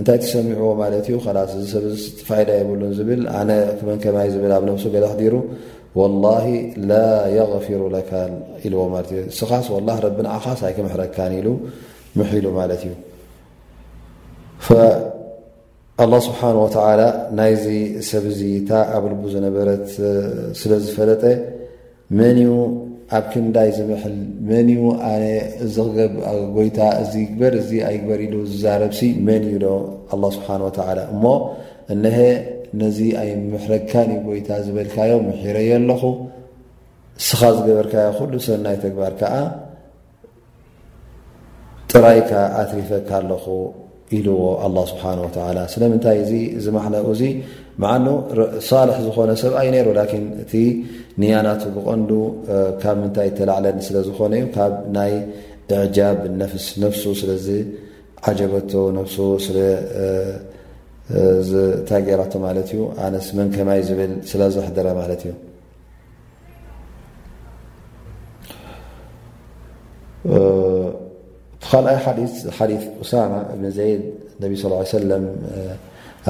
[0.00, 4.84] እንታይ ትሰሚዑዎ ማለት እዩ ስ እዚ ሰብ ዝተፈዳ የብሉን ዝብል ኣነ ክመንከማይ ዝብል ኣብ ነብሱ
[4.94, 5.34] ገለክ ዲሩ
[5.98, 6.24] ወላ
[6.90, 6.96] ላ
[7.36, 8.32] የغፊሩ ለካን
[8.66, 11.48] ኢልዎ ማለት እዩ ስኻስ ወላ ረቢን ኣኻሳይክምሕረካን ኢሉ
[12.20, 12.94] ምሒኢሉ ማለት እዩ
[16.04, 17.00] ኣላ ስብሓ ወተላ
[17.38, 17.64] ናይዚ
[18.10, 19.86] ሰብዚ ታ ኣብ ልቡ ዝነበረት
[20.60, 21.22] ስለ ዝፈለጠ
[22.18, 22.50] መን ዩ
[23.14, 24.16] ኣብ ክንዳይ ዝምሐል
[24.48, 25.22] መን እዩ ኣነ
[26.30, 29.68] እ ጎይታ እዚ ግበር እዚ ኣይግበር ኢሉ ዝዛረብሲ መን እዩ ዶ
[30.14, 31.22] ኣላ ስብሓን ወተላ እሞ
[31.94, 32.18] እነሀ
[32.80, 36.02] ነዚ ኣይ ምሕረካን ዩ ጎይታ ዝበልካዮ መሒረየ ኣለኹ
[37.20, 39.34] እስኻ ዝገበርካዮ ኩሉ ሰብናይ ተግባር ከዓ
[41.92, 43.44] ጥራይካ ኣትሪፈካ ኣለኹ
[44.16, 47.22] ኢልዎ ኣላ ስብሓን ወተላ ስለምንታይ እ ዝ ማሓለኡ እዙ
[47.82, 48.04] መዓኑ
[48.68, 49.52] ሳልሕ ዝኾነ ሰብ
[49.86, 49.88] ሩ
[50.42, 50.52] እቲ
[51.22, 52.02] ንያናቱ ብቐን
[52.82, 55.12] ካብ ምንታይ ተላዕለኒ ስለ ዝኮነ ዩ ካብ ናይ
[55.84, 57.46] እጃብ ነፍስ ነፍሱ ስለዚ
[58.30, 62.80] ዓጀበቶ ነፍሱ ስዝታጌራ ማ እዩ
[63.14, 65.32] ነ መንከማይ ዝብል ስለዘሕድረ ማለት እዩ
[71.68, 71.96] ካኣይ
[72.56, 72.58] ሓ
[73.02, 74.02] ኡሳማ እብ ዘይድ
[74.40, 74.64] ነ ሰ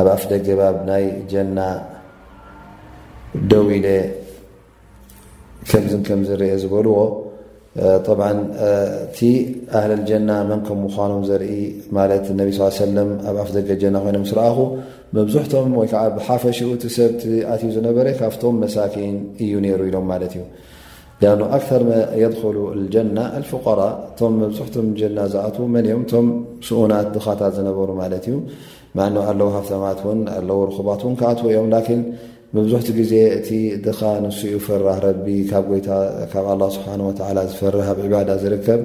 [0.00, 0.46] ኣብ ኣፍ ደገ
[0.78, 1.59] ብናይ ጀና
[3.50, 3.87] ደው ለ
[5.70, 6.98] ከምዝን ከምዝ ርኦ ዝበልዎ
[8.18, 8.24] ብ
[9.06, 9.18] እቲ
[9.78, 11.54] ኣህል ልጀና መን ከም ምኳኖም ዘርኢ
[11.96, 14.59] ማት ነቢ ስ ለ ኣብ ኣፍ ደገ ጀና ኮይኖም ስረኣኹ
[15.16, 20.44] መብዝሕቶም ወይከዓ ብሓፈሽኡ ቲ ሰብቲ ኣትዩ ዝነበረ ካብቶም መሳኪን እዩ ነሩ ኢሎም ማለት እዩ
[21.56, 21.82] ኣክተር
[22.22, 26.26] የድኮሉ ልጀና ልፍቀራ እቶም መብዝሕቶም ጀና ዝኣትዉ መን እኦም እቶም
[26.68, 28.37] ስኡናት ድኻታት ዝነበሩ ማለት እዩ
[29.02, 30.00] ኣለው ሃፍማት
[30.37, 31.68] ኣ ባት ን ከኣት ወኦም
[32.56, 33.48] መብዙሕቲ ግዜ እቲ
[33.85, 35.52] ድኻ ንሱ ኡ ፍራህ ረቢ ካ
[36.74, 36.78] ስ
[37.52, 38.80] ዝፈርብ ባዳ ዝርከብ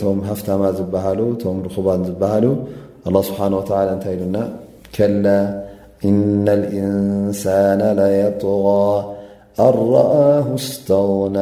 [0.00, 1.54] ቶም ሃፍማ ዝበሃሉ ቶ
[2.08, 2.44] ዝበሃሉ
[3.28, 3.38] ስሓ
[3.94, 4.36] እንታይ ኢሉና
[4.94, 5.08] ከ
[6.08, 6.46] እና
[6.78, 8.64] እንሳና የጥغ
[9.66, 10.14] ኣራኣ
[10.66, 11.38] ስተውና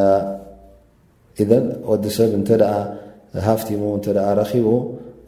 [1.42, 1.46] ኢ
[1.90, 2.50] ወዲ ሰብ እተ
[3.46, 4.64] ሃፍቲሙ ተ ረቡ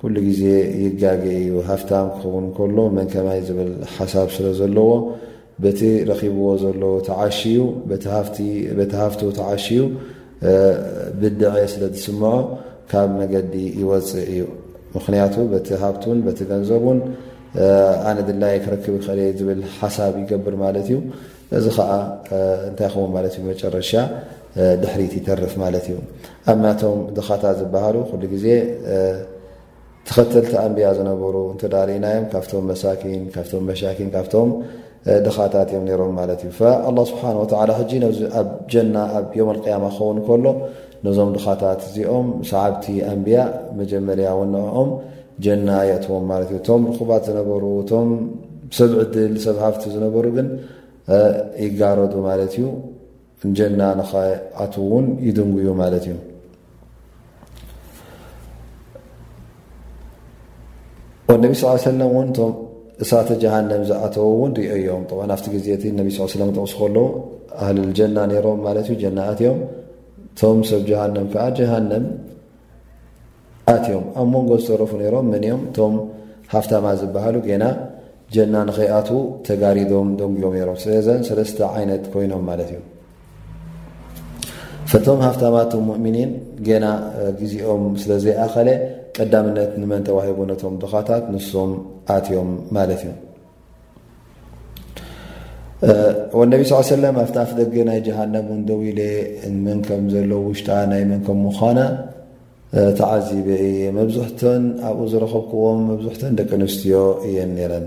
[0.02, 0.42] ኩሉ ግዜ
[0.84, 4.90] ይጋግ ዩ ሃፍታም ክኸውን ከሎ መንከማይ ዝብል ሓሳብ ስለ ዘለዎ
[5.62, 7.40] በቲ ረኺብዎ ዘለዎ ተዓሽ
[7.90, 8.04] በቲ
[9.02, 9.82] ሃፍት ተዓሽ ዩ
[11.20, 11.42] ብድቀ
[11.74, 12.24] ስለ ዝስምዖ
[12.92, 14.42] ካብ መገዲ ይወፅእ እዩ
[14.96, 16.98] ምክንያቱ በቲ ሃፍቱን በቲ ገንዘቡን
[18.10, 20.98] ኣነ ድላይ ክርክብ ይኽእል ዝብል ሓሳብ ይገብር ማለት እዩ
[21.58, 21.90] እዚ ከዓ
[22.68, 23.90] እንታይ ከውን ማ እዩመጨረሻ
[24.82, 25.98] ድሕሪት ይተርፍ ማለት እዩ
[26.52, 28.48] ኣብናቶም ድኻታ ዝባሃሉ ሉ ዜ
[30.08, 34.50] ተኸተልቲ ኣንብያ ዝነበሩ እንተዳሪእናዮም ካብቶም መሳኪን ካብቶም መሻኪን ካብቶም
[35.24, 36.50] ድኻታት እዮም ነሮም ማለት እዩ
[36.88, 37.98] ኣላ ስብሓን ወላ ጂ
[38.40, 40.44] ኣብ ጀና ኣብ ዮም ያማ ክኸውን ከሎ
[41.06, 43.38] ነዞም ድኻታት እዚኦም ሰዓብቲ ኣንብያ
[43.80, 44.90] መጀመርያ ውን ንኦም
[45.46, 48.08] ጀና የእትዎም ማለት እዩ እቶም ርኹባት ዝነበሩ እቶም
[48.78, 50.48] ሰብ ዕድል ሰብ ሃፍቲ ዝነበሩ ግን
[51.66, 52.66] ይጋረዱ ማለት እዩ
[53.60, 56.14] ጀና ንኸኣት እውን ይድንጉዩ ማለት እዩ
[61.44, 62.52] ነቢ ስ ሰለ እውን ቶም
[63.02, 66.08] እሳተ ጃሃንም ዝኣተው እውን ርኦ እዮም ናብቲ ግዜ እቲ ነቢ
[66.40, 67.04] ለ ተቕሱ ከለዉ
[67.64, 69.58] ኣህልልጀና ነይሮም ማለት እዩ ጀና ኣትዮም
[70.35, 72.04] እቶም ሰብ ጀሃንም ከዓ ጀሃንም
[73.74, 75.94] ኣትዮም ኣብ መንጎ ዝተረፉ ነሮም መን እኦም እቶም
[76.54, 77.64] ሃፍታማ ዝበሃሉ ገና
[78.37, 79.08] ጀና ንኸይኣት
[79.46, 82.80] ተጋሪዶም ደንጎቦም ሮም ስዘን ሰለስተ ዓይነት ኮይኖም ማለት እዩ
[84.90, 86.30] ፈቶም ሃፍታማ ቶም ሙእሚኒን
[86.68, 86.87] ገና
[87.40, 88.68] ግዜኦም ስለዘይኣኸለ
[89.16, 91.70] ቀዳምነት ንመን ተዋሂቡነቶም ዱኻታት ንስም
[92.16, 93.03] ኣትዮም ማለት
[95.90, 99.01] እዩ ነቢ ስ ሰለም ኣብታ ፍ ደገ ናይ ጀሃንም እንደው ኢለ
[99.64, 101.78] መን ከም ዘለዉ ውሽጣ ናይ መን ከም ምዃና
[102.99, 106.97] ተዓዚበ እየ መብዙሕትን ኣብኡ ዝረኸብክዎም መብዙሕትን ደቂ ኣንስትዮ
[107.28, 107.86] እየን ነረን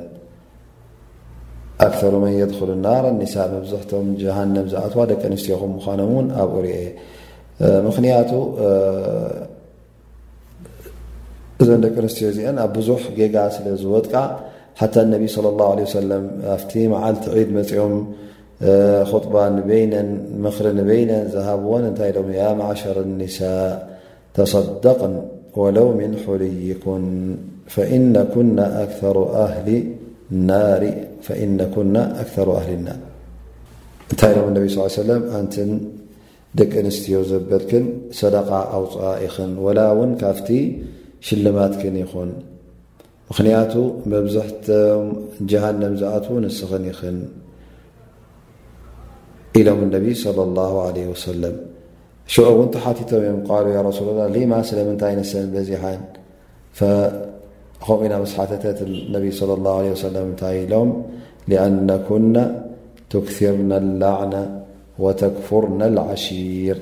[1.85, 6.87] ኣክተርመየ ዝኽእሉናረኒሳ መብዝሕቶም ጀሃነም ዝኣትዋ ደቂ ኣንስትዮ ከም ምዃኖም እውን ኣብኡ ርአ የ
[7.87, 8.31] ምኽንያቱ
[11.63, 14.13] እዞም ደቂ ኣንስትዮ እዚአን ኣብ ብዙሕ ጌጋ ስለ ዝወጥቃ
[14.79, 16.23] ሓታ እነቢ صለى اላه ለ ሰለም
[16.55, 17.93] ኣፍቲ መዓልቲ ዒድ መፂኦም
[19.11, 19.93] خባ ንበነ
[20.45, 23.39] ምኽሪ ንበይነን ዝሃብዎን እንታይ ሎም ያመ 1ሸ0 ኒሳ
[24.35, 25.13] ተصደቕን
[25.61, 27.05] ወለው ምን ሕሉይኩን
[27.75, 29.69] ፈኢነ ኩና ኣሩ ሊ ኣሩ ኣሊ
[30.49, 30.83] ናር
[34.11, 35.47] እንታይ ሎም እነ ስ ሰለም ኣን
[36.59, 37.85] ደቂ ኣንስትዮ ዘበልክን
[38.19, 38.49] ሰደቃ
[38.79, 38.93] ኣውፅ
[39.27, 40.47] ኢኽን ወላ እውን ካብቲ
[41.27, 42.07] شلمتكن ين
[43.31, 43.73] مخنية
[44.11, 44.63] مبزحت
[45.51, 47.17] جهنم زأتو نسخن ين
[49.57, 51.55] إلم النبي صلى الله عليه وسلم
[52.35, 55.83] شع تحتم قل ي رسول الله م سلمنتي نس بزح
[58.01, 60.25] من مسحتت انبي صلى الله عليه وسلم
[60.73, 60.89] لم
[61.51, 62.35] لأنكن
[63.13, 64.43] تكثرن اللعنة
[65.03, 66.77] وتكفرن العشير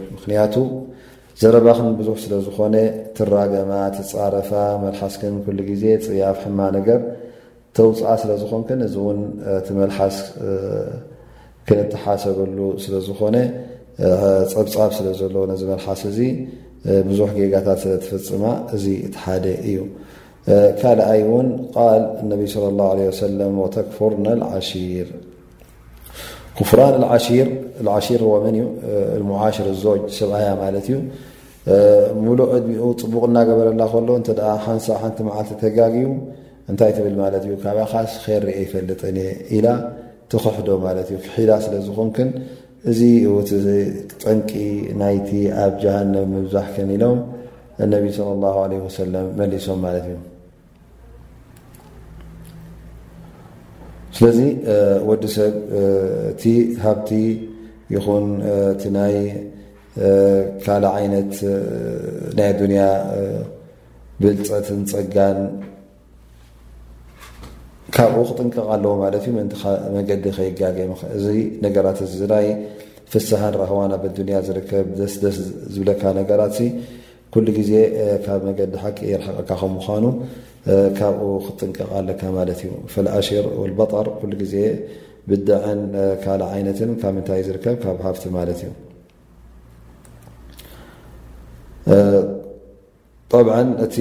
[1.41, 2.75] ዘረባኸን ብዙሕ ስለ ዝኾነ
[3.17, 4.51] ትራገማ ትፃረፋ
[4.83, 6.99] መልሓስክን ኩሉ ግዜ ፅያፍ ሕማ ነገር
[7.77, 9.19] ተውፅዓ ስለዝኮንክን እዚ እውን
[9.59, 10.17] እቲ መልሓስ
[11.67, 13.35] ክንተሓሰበሉ ስለ ዝኾነ
[14.53, 16.19] ፀብፃብ ስለ ዘለዎ ነዚ መልሓስ እዚ
[17.09, 18.43] ብዙሕ ጌጋታት ስለ ትፍፅማ
[18.75, 19.77] እዚ እትሓደ እዩ
[20.81, 24.13] ካልኣይ እውን ቃል እነብይ ለ ላه ሰለም ወተክፍር
[24.55, 25.09] ዓሽር
[26.57, 27.47] ክፍራን ዓሺር
[27.95, 28.65] ዓሺር ዎመን እዩ
[29.31, 30.97] ሙዓሽር ዞጅ ስብኣያ ማለት እዩ
[32.23, 34.29] ሙሉእ ዕድሚኡ ፅቡቕ እናገበረላ ከሎ እንተ
[34.65, 36.09] ሓንሳብ ሓንቲ መዓልቲ ተጋጊቡ
[36.71, 39.67] እንታይ ትብል ማለት እዩ ካብ ኻስ ከይርአ ይፈልጥንእ ኢላ
[40.33, 42.29] ትክሕዶ ማለት እዩ ክሒዳ ስለ ዝኮንክን
[42.91, 42.99] እዚ
[43.35, 43.51] ውእቲ
[44.23, 44.51] ጠንቂ
[45.01, 45.29] ናይቲ
[45.63, 47.19] ኣብ ጃሃንም መብዛሕ ከን ኢሎም
[47.85, 48.05] እነቢ
[48.43, 48.51] ላ
[48.99, 50.19] ሰለም መሊሶም ማለት እዩ
[54.17, 54.39] ስለዚ
[55.09, 55.53] ወዲ ሰብ
[56.37, 56.43] እቲ
[56.83, 57.11] ሃብቲ
[57.95, 58.25] ይኹን
[58.73, 59.15] እቲ ናይ
[60.65, 61.33] ካል ዓይነት
[62.37, 62.83] ናይ ኣዱንያ
[64.21, 65.37] ብልፅትን ፀጋን
[67.95, 69.47] ካብኡ ክጥንቀቕ ኣለዎ ማለት እዩ ምን
[69.95, 71.25] መገዲ ከይጋገም እዚ
[71.65, 72.47] ነገራት እ ናይ
[73.13, 75.37] ፍስሓን ረህዋን ኣብ ኣዱንያ ዝርከብ ደስደስ
[75.73, 76.57] ዝብለካ ነገራት
[77.33, 77.71] ኩሉ ግዜ
[78.25, 80.05] ካብ መገዲ ሓቂ ይርሕቕካ ከምዃኑ
[80.97, 84.55] ካብኡ ክጥንቀቕ ኣለካ ማለት እዩ ፈልኣሺር ወልበጠር ኩሉ ግዜ
[85.29, 85.81] ብድዐን
[86.23, 88.71] ካልእ ዓይነትን ካብ ምንታይእ ዝርከብ ካብ ሃፍቲ ማለት እዩ
[93.31, 93.95] ጠብዓ እቲ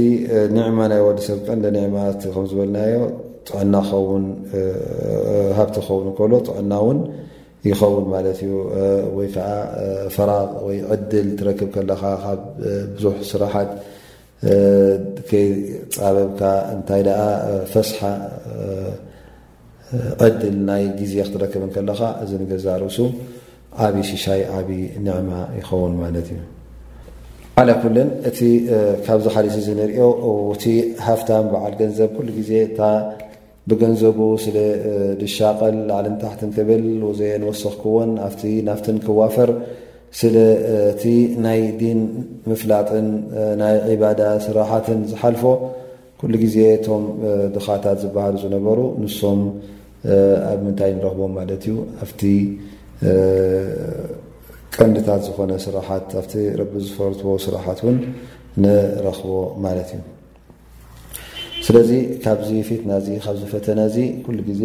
[0.55, 1.97] ኒዕማ ናይ ወዲሰብ ንደ ኒዕማ
[2.33, 2.97] ከምዝበልናዮ
[3.49, 4.25] ጥዕና ክኸውን
[5.59, 6.99] ሃብቲ ክኸውን ከሎ ጥዕና እውን
[7.68, 8.53] ይኸውን ማለት እዩ
[9.16, 9.49] ወይ ከዓ
[10.16, 12.41] ፍራቅ ወይ ዕድል ትረክብ ከለካ ካብ
[12.95, 13.70] ብዙሕ ስራሓት
[15.31, 16.41] ከይፃበብካ
[16.75, 17.20] እንታይ ደኣ
[17.73, 18.01] ፈስሓ
[20.26, 22.99] ቅድል ናይ ግዜ ክትረከብን ከለካ እዚ ንገዛርእሱ
[23.86, 26.40] ዓብዪ ሽሻይ ዓብዪ ንዕማ ይኸውን ማለት እዩ
[27.61, 28.38] ዓለ ኩልን እቲ
[29.07, 30.05] ካብዚ ሓሊሱ እዚ እንሪኦ
[30.62, 30.64] ቲ
[31.07, 32.80] ሃፍታም በዓል ገንዘብ ኩሉ ግዜ እታ
[33.70, 34.57] ብገንዘቡ ስለ
[35.20, 38.30] ድሻቐል ላዕልን ታሕትን ክብል ወዘየንወስኽ ክውን ኣ
[38.68, 39.51] ናፍቲን ክዋፈር
[40.20, 41.03] ስለእቲ
[41.45, 42.01] ናይ ዲን
[42.51, 43.07] ምፍላጥን
[43.61, 45.43] ናይ ዒባዳ ስራሓትን ዝሓልፎ
[46.22, 47.05] ኩሉ ግዜ ቶም
[47.55, 49.40] ድኻታት ዝበሃሉ ዝነበሩ ንሶም
[50.51, 51.75] ኣብ ምንታይ ንረኽቦ ማለት እዩ
[52.05, 52.21] ኣብቲ
[54.75, 57.99] ቀንዲታት ዝኾነ ስራት ኣቲ ረቢ ዝፈርትዎ ስራሓት እውን
[58.63, 59.33] ንረኽቦ
[59.65, 60.01] ማለት እዩ
[61.67, 61.91] ስለዚ
[62.25, 62.93] ካብዚ ፊትና
[63.25, 64.63] ካብዝ ፈተና ዚ ኩሉ ግዜ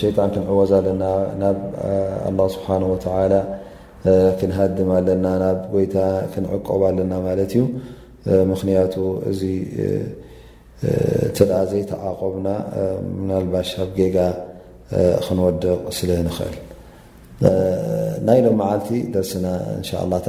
[0.00, 1.04] ሸይጣን ክንዕወዝ ኣለና
[1.40, 1.58] ናብ
[2.28, 3.32] ኣላ ስብሓን ወተላ
[4.38, 5.96] ክንሃድም ኣለና ናብ ጎይታ
[6.32, 7.62] ክንዕቆብ ኣለና ማለት እዩ
[8.52, 8.94] ምክንያቱ
[9.30, 9.40] እዚ
[10.88, 11.38] እተ
[11.70, 12.48] ዘይ ተዓቆብና
[13.16, 14.16] ምናልባሽ ኣብ ጌጋ
[15.24, 16.54] ክንወድቕ ስለ ንኽእል
[18.28, 19.46] ናይ ሎም ማዓልቲ ደርስና
[20.10, 20.24] ን